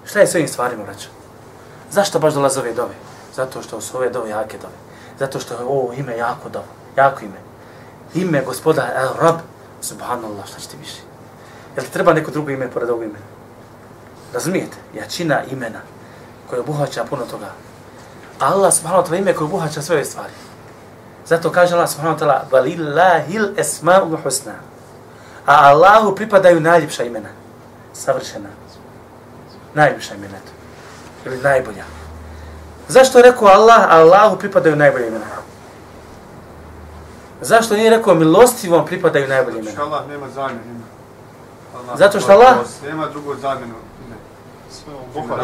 [0.05, 1.07] Šta je s ovim stvarima, braćo?
[1.91, 3.08] Zašto baš dolaze ove dove?
[3.35, 4.73] Zato što su ove dove jake dove.
[5.19, 6.71] Zato što je ovo ime jako dobro.
[6.95, 7.39] Jako ime.
[8.13, 9.39] Ime gospoda El Rab.
[9.81, 11.01] Subhanallah, šta ćete ti više?
[11.75, 13.25] Jel ti treba neko drugo ime pored ovog imena?
[14.33, 14.77] Razumijete?
[14.93, 15.79] Jačina imena
[16.49, 17.51] koje obuhvaća puno toga.
[18.39, 20.33] Allah subhanahu wa ta'ala ime koje obuhvaća sve ove stvari.
[21.25, 24.53] Zato kaže Allah subhanahu wa ta'ala Valillahil esma'ul husna.
[25.45, 27.29] A Allahu pripadaju najljepša imena.
[27.93, 28.49] Savršena.
[29.73, 30.51] Najljepša imena to.
[31.29, 31.98] Ili najbolja.
[32.89, 35.25] Zašto je rekao Allah, Allahu pripadaju najbolje imena?
[37.41, 39.71] Zašto nije rekao milostivom pripadaju najbolje imena?
[39.71, 40.81] Zato što Allah nema zamjenu.
[41.75, 43.07] Allah Zato što Allah- nema
[43.41, 43.73] zamjenu.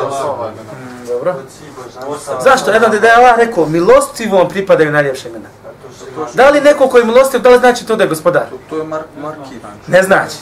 [0.08, 0.52] Osoba.
[0.52, 1.36] Mm, dobro.
[2.44, 2.72] Zašto?
[2.72, 5.50] Jedno da je Allah rekao, milostivom pripadaju najljepša imena.
[6.34, 8.50] Da li neko koji je milostiv, da li znači to da je gospodar?
[8.50, 9.72] To, to je mar markiran.
[9.88, 10.38] Ne znači.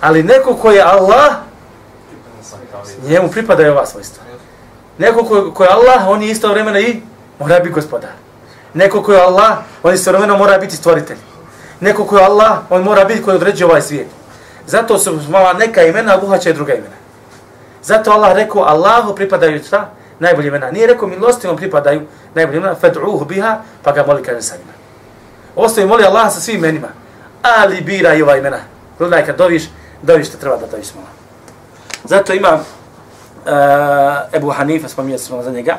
[0.00, 1.32] Ali neko koji je Allah,
[3.02, 4.24] njemu pripadaju ova svojstva.
[4.98, 7.00] Neko ko, ko je Allah, on je isto vremena i
[7.38, 8.10] mora biti gospodar.
[8.74, 11.16] Neko ko je Allah, on isto vremena mora biti stvoritelj.
[11.80, 14.06] Neko ko je Allah, on mora biti koji određuje ovaj svijet.
[14.66, 16.96] Zato su mala neka imena obuhvaćaju druga imena.
[17.82, 19.90] Zato Allah rekao, Allahu pripadaju šta?
[20.18, 20.70] Najbolje imena.
[20.70, 22.02] Nije rekao, milostivom pripadaju
[22.34, 24.72] najbolje imena, fad'uhu biha, pa ga moli kaže sa njima.
[25.56, 26.88] Ostavi moli Allah sa svim imenima.
[27.42, 28.58] Ali bira i ova imena.
[28.98, 29.62] Gledaj, kad doviš,
[30.02, 31.08] doviš što treba da doviš mola.
[32.04, 32.58] Zato ima
[33.44, 35.78] uh, Ebu Hanifa, spominjati smo za njega,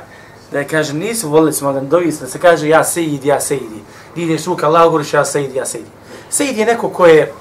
[0.51, 3.39] da je kaže, nisu volili smo da dovi se, da se kaže ja sejid, ja
[3.39, 3.83] sejidi.
[4.15, 5.89] Digneš ruka, Allah govoriš ja sejid, ja sejidi.
[6.29, 7.33] Sejid je neko ko je,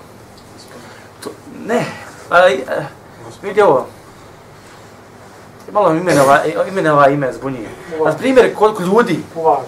[1.24, 1.30] to,
[1.66, 1.84] ne,
[2.30, 2.84] ali, uh,
[3.42, 3.86] vidi ovo,
[5.72, 7.68] malo imenova, imenova ime zbunije.
[8.04, 9.66] Na primjer, koliko ljudi, Uvaži.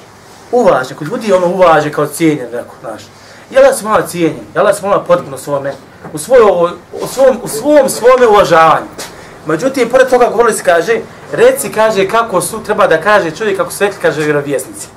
[0.53, 3.03] uvaže, kod ljudi ono uvaže kao cijenjen neko, znaš.
[3.51, 5.75] Jel da su malo cijenjen, jel da su malo potpuno svome,
[6.13, 6.41] u, svoj,
[7.03, 8.87] u, svom, u svom svome uvažavanju.
[9.47, 11.01] Međutim, pored toga govorili se kaže,
[11.33, 14.89] reci kaže kako su, treba da kaže čovjek kako su rekli, kaže vjerovjesnici.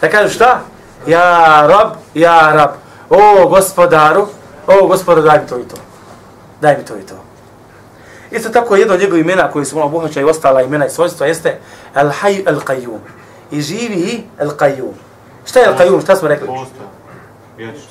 [0.00, 0.60] Da kažu šta?
[1.06, 2.70] Ja rab, ja rab.
[3.10, 4.26] O gospodaru,
[4.66, 5.76] o gospodaru daj mi to i to.
[6.60, 7.14] Daj mi to i to.
[8.30, 11.58] Isto tako jedno od njegovih imena koji su malo obuhvaćaju ostala imena i svojstva jeste
[11.94, 12.98] El Hay El Qayyum.
[13.50, 14.92] I živi El Qayyum.
[15.44, 16.02] Šta je El Qayyum?
[16.02, 16.46] Šta smo rekli?
[16.46, 16.88] Postoje.
[17.56, 17.82] Vječno.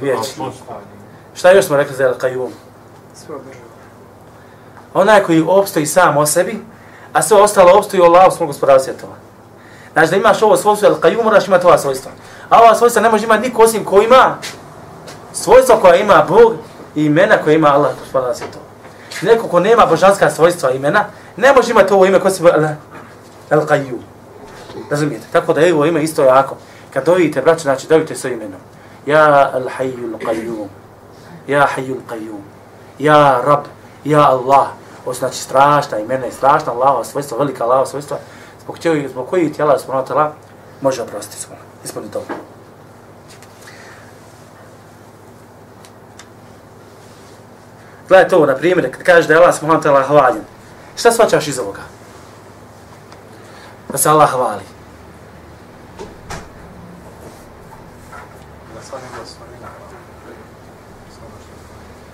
[0.00, 0.44] Vječno.
[0.44, 0.80] Postoje.
[1.34, 2.50] Šta još smo rekli za El Qayyum?
[3.14, 3.36] Sve.
[5.00, 6.58] Onaj koji opstoji sam o sebi,
[7.12, 9.12] a sve ostalo opstoji u Allahu svom gospodaru svjetova.
[9.92, 12.10] Znači da imaš ovo svojstvo El Qayyum, moraš imati ova svojstva.
[12.48, 14.36] A ova svojstva ne može imati niko osim ko ima
[15.32, 16.52] svojstva koja ima Bog
[16.94, 18.64] i imena koja ima Allah gospodaru svjetova.
[19.22, 21.04] Neko ko nema božanska svojstva imena,
[21.36, 22.64] ne može imati ovo ime ko se El,
[23.50, 24.00] El Qayyum.
[24.90, 25.26] Razumijete?
[25.32, 26.56] Tako da je ovo ime isto jako.
[26.92, 28.60] Kad dovite, braće, znači dovite svoj imenom.
[29.06, 30.66] Ja El Hayyul Qayyum.
[31.46, 32.40] Ja Hayyul Qayyum.
[32.98, 33.64] Ja Rab.
[34.04, 34.66] Ja Allah.
[35.08, 38.18] Ovo su znači strašna imena i strašna Allahova svojstva, velika Allahova svojstva,
[38.62, 40.30] zbog, čega, zbog koji ti Allah subhanahu wa ta'ala
[40.80, 41.54] može oprostiti smo,
[41.84, 42.26] Ispuni toga.
[48.08, 50.44] Gledaj to, na primjer, kad kažeš da je Allah subhanahu wa ta'ala hvaljen.
[50.96, 51.80] Šta svačaš iz ovoga?
[53.88, 54.62] Da se Allah hvali.
[59.60, 59.68] Da.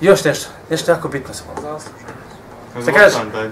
[0.00, 2.03] Još nešto, nešto jako bitno se hvali.
[2.82, 3.18] Šta kažeš?
[3.32, 3.50] Da je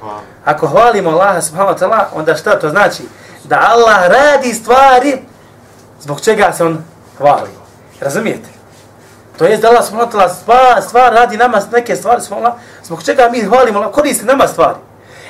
[0.00, 0.20] hvala.
[0.44, 3.02] Ako hvalimo Allaha subhanahu wa ta'ala, onda šta to znači?
[3.44, 5.18] Da Allah radi stvari
[6.00, 6.84] zbog čega se on
[7.18, 7.50] hvali.
[8.00, 8.48] Razumijete?
[9.38, 13.02] To jest da Allah subhanahu wa ta'ala stvar, stvar radi nama neke stvari subhanahu zbog
[13.02, 14.78] čega mi hvalimo, koristi nama stvari.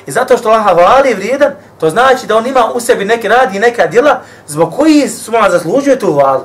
[0.05, 3.29] I zato što Allah hvali je vrijedan, to znači da on ima u sebi neke
[3.29, 6.43] radi i neka djela zbog koji subhanahu ta'ala zaslužuje tu hvalu.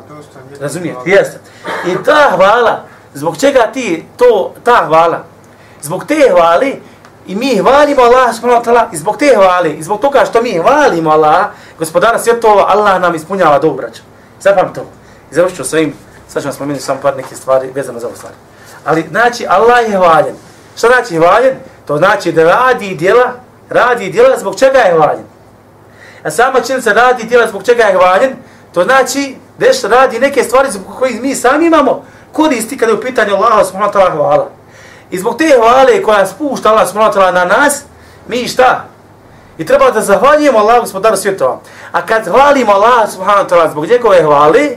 [0.51, 0.59] Je.
[0.61, 1.01] Razumijete?
[1.05, 1.39] Jeste.
[1.87, 2.85] I ta hvala,
[3.15, 5.25] zbog čega ti to, ta hvala,
[5.83, 6.83] zbog te hvali,
[7.31, 10.43] i mi hvalimo Allah subhanahu wa ta'ala, i zbog te hvale, i zbog toga što
[10.43, 11.47] mi hvalimo Allah,
[11.79, 14.03] gospodara svjetova, Allah nam ispunjava dobro, braćo.
[14.41, 14.81] Zapam to.
[15.31, 15.95] I završit ću svojim,
[16.29, 18.35] sad ću vam spomenuti samo par neke stvari vezano za ovu stvari.
[18.85, 20.35] Ali znači, Allah je hvaljen.
[20.77, 21.55] Šta znači hvaljen?
[21.87, 23.33] To znači da radi djela,
[23.69, 25.25] radi djela zbog čega je hvaljen.
[26.25, 28.33] A sama činjenica radi djela zbog čega je hvaljen,
[28.73, 33.01] to znači da radi neke stvari zbog kojih mi sami imamo koristi kada je u
[33.01, 34.60] pitanju Allah subhanahu wa ta'ala hvala.
[35.11, 37.83] I zbog te hvale koja spušta Allah subhanahu wa ta'ala na nas,
[38.29, 38.85] mi šta?
[39.59, 41.61] I treba da zahvaljujemo Allah gospodaru svjetova.
[41.93, 44.69] A kad hvalimo Allah subhanahu wa ta'ala zbog njegove hvale,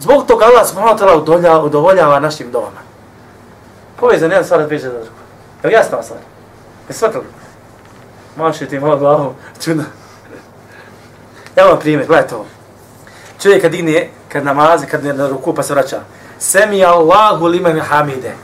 [0.00, 2.80] zbog toga Allah subhanahu wa ta'ala udovoljava, udovoljava našim domama.
[4.00, 5.20] Povezan jedan stvar veže za drugo.
[5.62, 6.20] Je li jasna stvar?
[6.88, 7.24] Je shvatili?
[8.36, 9.34] Maši ti malo glavom,
[9.64, 9.84] čudno.
[11.56, 12.46] Evo vam primjer, gledajte ovo.
[13.42, 16.00] Čovjek kad digne, kad namazi, kad ne na ruku pa se vraća.
[16.38, 18.34] Semi Allahu limen hamide.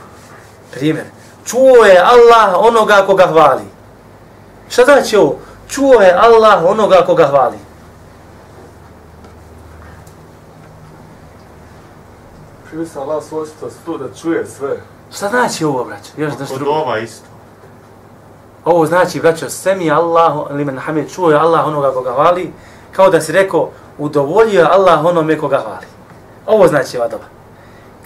[0.73, 1.05] Primjer.
[1.45, 3.63] Čuo je Allah onoga koga hvali.
[4.69, 5.39] Šta znači ovo?
[5.69, 7.57] Čuo je Allah onoga koga hvali.
[12.71, 14.77] Živi se Allah svojstvo tu da čuje sve.
[15.17, 16.11] Šta znači ovo, braćo?
[16.17, 16.71] Još da Kod drugo.
[16.71, 17.27] ova isto.
[18.65, 22.53] Ovo znači, braćo, semi Allah, liman hamide, čuo je Allah onoga koga hvali,
[22.93, 25.87] kao da si rekao, udovoljio je Allah onome koga hvali.
[26.47, 27.25] Ovo znači ova doba.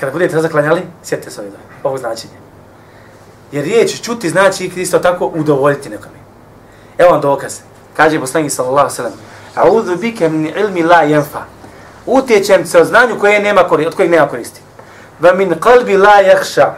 [0.00, 1.62] Kada budete razaklanjali, sjetite se ove dobe.
[1.82, 2.45] Ovo značenje.
[3.52, 6.16] Jer riječ čuti znači isto tako udovoljiti nekome.
[6.98, 7.58] Evo vam dokaz.
[7.96, 9.12] Kaže poslanik sallallahu sallam.
[9.56, 11.42] A'udhu bike min ilmi la yanfa.
[12.06, 14.60] Utječem se od znanju koje nema koristi, od kojeg nema koristi.
[15.20, 16.70] Va min qalbi la yakhsha.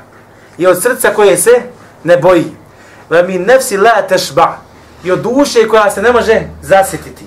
[0.58, 1.62] I od srca koje se
[2.04, 2.56] ne boji.
[3.10, 4.56] Va min nefsi la tashba.
[5.04, 7.24] I od duše koja se ne može zasjetiti.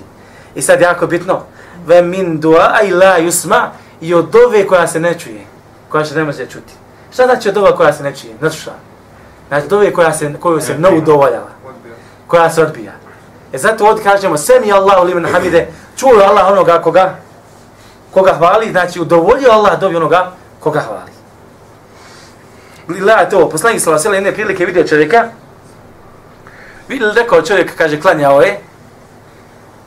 [0.54, 1.42] I sad jako bitno.
[1.86, 3.68] Va min du'a la yusma.
[4.00, 5.40] I od dove koja se ne čuje.
[5.88, 6.72] Koja se ne može čuti.
[7.12, 8.34] Šta znači od dova koja se ne čuje?
[8.38, 8.72] Znači šta?
[9.52, 11.48] Znači dove koja se, koju se ne udovoljava.
[12.26, 12.92] Koja se odbija.
[13.52, 17.16] E zato ovdje kažemo, semi Allahu liman hamide, čuo Allah onoga koga,
[18.14, 21.12] koga hvali, znači udovoljio Allah dobi onoga koga hvali.
[22.88, 25.28] Gledajte ovo, poslanik sala sela jedne prilike vidio čovjeka,
[26.88, 28.60] vidio rekao čovjek, kaže, klanjao je,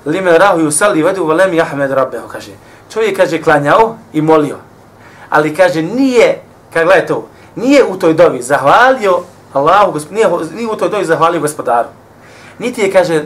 [0.05, 2.51] limen rahu i usali vedu velemi Ahmed rabbeho, kaže.
[2.93, 4.57] Čovjek, kaže, klanjao i molio.
[5.29, 6.41] Ali, kaže, nije,
[6.73, 9.23] kaže, gledajte ovo, nije u toj dobi zahvalio
[9.55, 11.87] Allahu, nije, nije u toj dobi zahvalio gospodaru.
[12.59, 13.23] Niti je, kaže,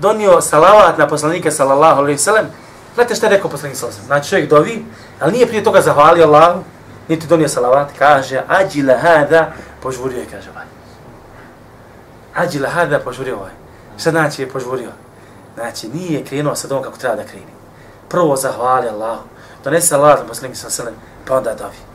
[0.00, 2.46] donio salavat na poslanika sallallahu alaihi sallam.
[2.94, 4.20] Gledajte šta je rekao poslanik sallallahu alaihi sallam.
[4.20, 4.84] Znači čovjek dovi,
[5.20, 6.60] ali nije prije toga zahvalio Allahu,
[7.08, 7.88] niti donio salavat.
[7.98, 9.52] Kaže, ađila hada,
[9.82, 10.66] požurio je, kaže ovaj.
[12.34, 13.52] Ađila hada, požurio ovaj.
[13.98, 14.90] Šta znači je požurio?
[15.54, 17.52] Znači, nije krenuo sa domom kako treba da kreni.
[18.08, 19.22] Prvo zahvali Allahu.
[19.64, 21.89] Donese salavat na poslanika sallallahu alaihi sallam, pa onda dovi.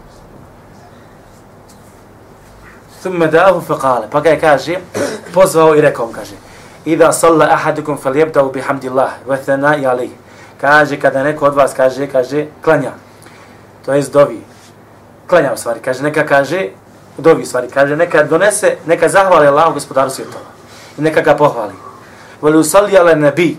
[3.06, 4.10] Thumma da'ahu faqale.
[4.10, 4.76] Pa ga je kaže,
[5.34, 6.34] pozvao i rekao kaže,
[6.86, 10.10] Ida salla ahadukum falyabda bihamdillah wa thana'i alayh.
[10.62, 12.92] Kaže kada neko od vas kaže, kaže klanja.
[13.86, 14.42] To jest dovi.
[15.28, 16.70] Klanja u stvari, kaže neka kaže
[17.18, 20.50] dovi u stvari, kaže neka donese, neka zahvali Allahu gospodaru svjetova.
[20.98, 21.74] I neka ga pohvali.
[22.42, 23.58] wal usalli ala nabi.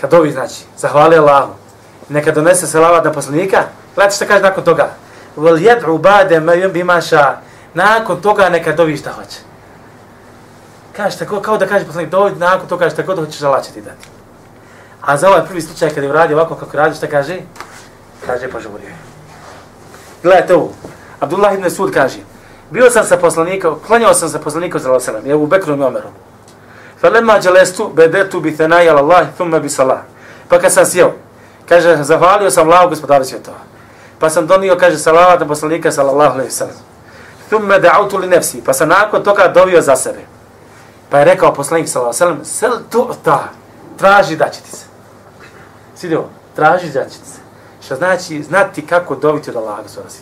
[0.00, 1.52] Kad dovi znači, zahvali Allahu.
[2.08, 3.64] Neka donese selavat na poslanika.
[3.94, 4.90] Gledajte što kaže nakon toga.
[5.36, 7.51] Voli jed'u ba'de bima ša.
[7.74, 9.38] Nakon toga neka dovi šta hoće.
[10.96, 13.72] Kaže tako, kao da kaže poslanik, dovi nakon toga kaže tako da hoćeš Allah će
[13.72, 14.08] ti dati.
[15.00, 17.38] A za ovaj prvi slučaj kada je uradio ovako kako radi, šta kaže?
[18.26, 18.96] Kaže, požurio je.
[20.22, 20.72] Gledajte ovo.
[21.20, 22.18] Abdullah ibn Sud kaže,
[22.70, 26.08] bio sam sa poslanikom, klanjao sam sa poslanikom za Losalam, je u Bekru i Omeru.
[27.00, 30.00] Falema dželestu bedetu bi thenaj ala Allah, thumma bi salah.
[30.48, 31.12] Pa kad sam sjeo,
[31.68, 33.58] kaže, zahvalio sam Allah gospodaru svjetova.
[34.18, 36.91] Pa sam donio, kaže, salavat na poslanika sallallahu alaihi sallam.
[37.52, 38.62] Thumme da'utu li nefsi.
[38.64, 40.24] Pa sam nakon toga dovio za sebe.
[41.10, 43.38] Pa je rekao poslanik sallallahu alejhi ve sellem: "Sel tu'ta."
[43.98, 44.84] Traži da će ti se.
[45.96, 47.40] Sidi ovo, traži da će ti se.
[47.84, 50.16] Što znači znati kako doviti od Allaha subhanahu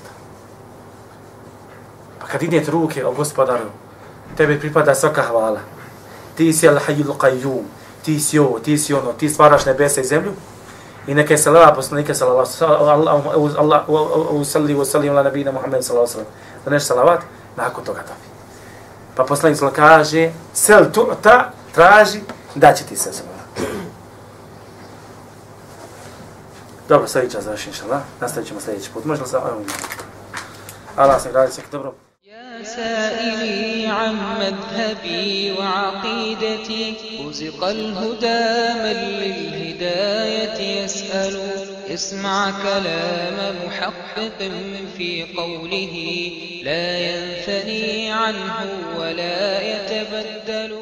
[2.20, 3.70] Pa kad idete ruke o gospodaru,
[4.36, 5.60] tebi pripada svaka hvala.
[6.36, 7.62] Ti si al-hayyul qayyum.
[8.02, 10.32] Ti si ovo, ti si ono, ti stvaraš nebesa i zemlju.
[11.06, 13.88] I neka je salava poslanika sallallahu alejhi Allah
[14.30, 16.49] u salli wa sallim ala nabina Muhammed sallallahu alejhi ve sellem.
[16.64, 17.20] Da neš salavat,
[17.56, 18.30] nakon toga dobi.
[19.16, 22.20] Pa poslanik sallallahu kaže, sel tu'ta, traži,
[22.54, 23.40] da će ti se salava.
[26.88, 28.00] Dobro, sad ića završi, inšallah.
[28.20, 29.04] Nastavit ćemo sljedeći put.
[29.04, 29.60] Možda sam, evo,
[30.96, 31.94] Allah sam radi sve dobro.
[32.64, 36.96] سائلي عن مذهبي وعقيدتي
[37.28, 41.36] رزق الهدى من للهداية يسأل
[41.94, 44.50] اسمع كلام محقق
[44.96, 46.30] في قوله
[46.62, 48.68] لا ينثني عنه
[48.98, 50.80] ولا يتبدل.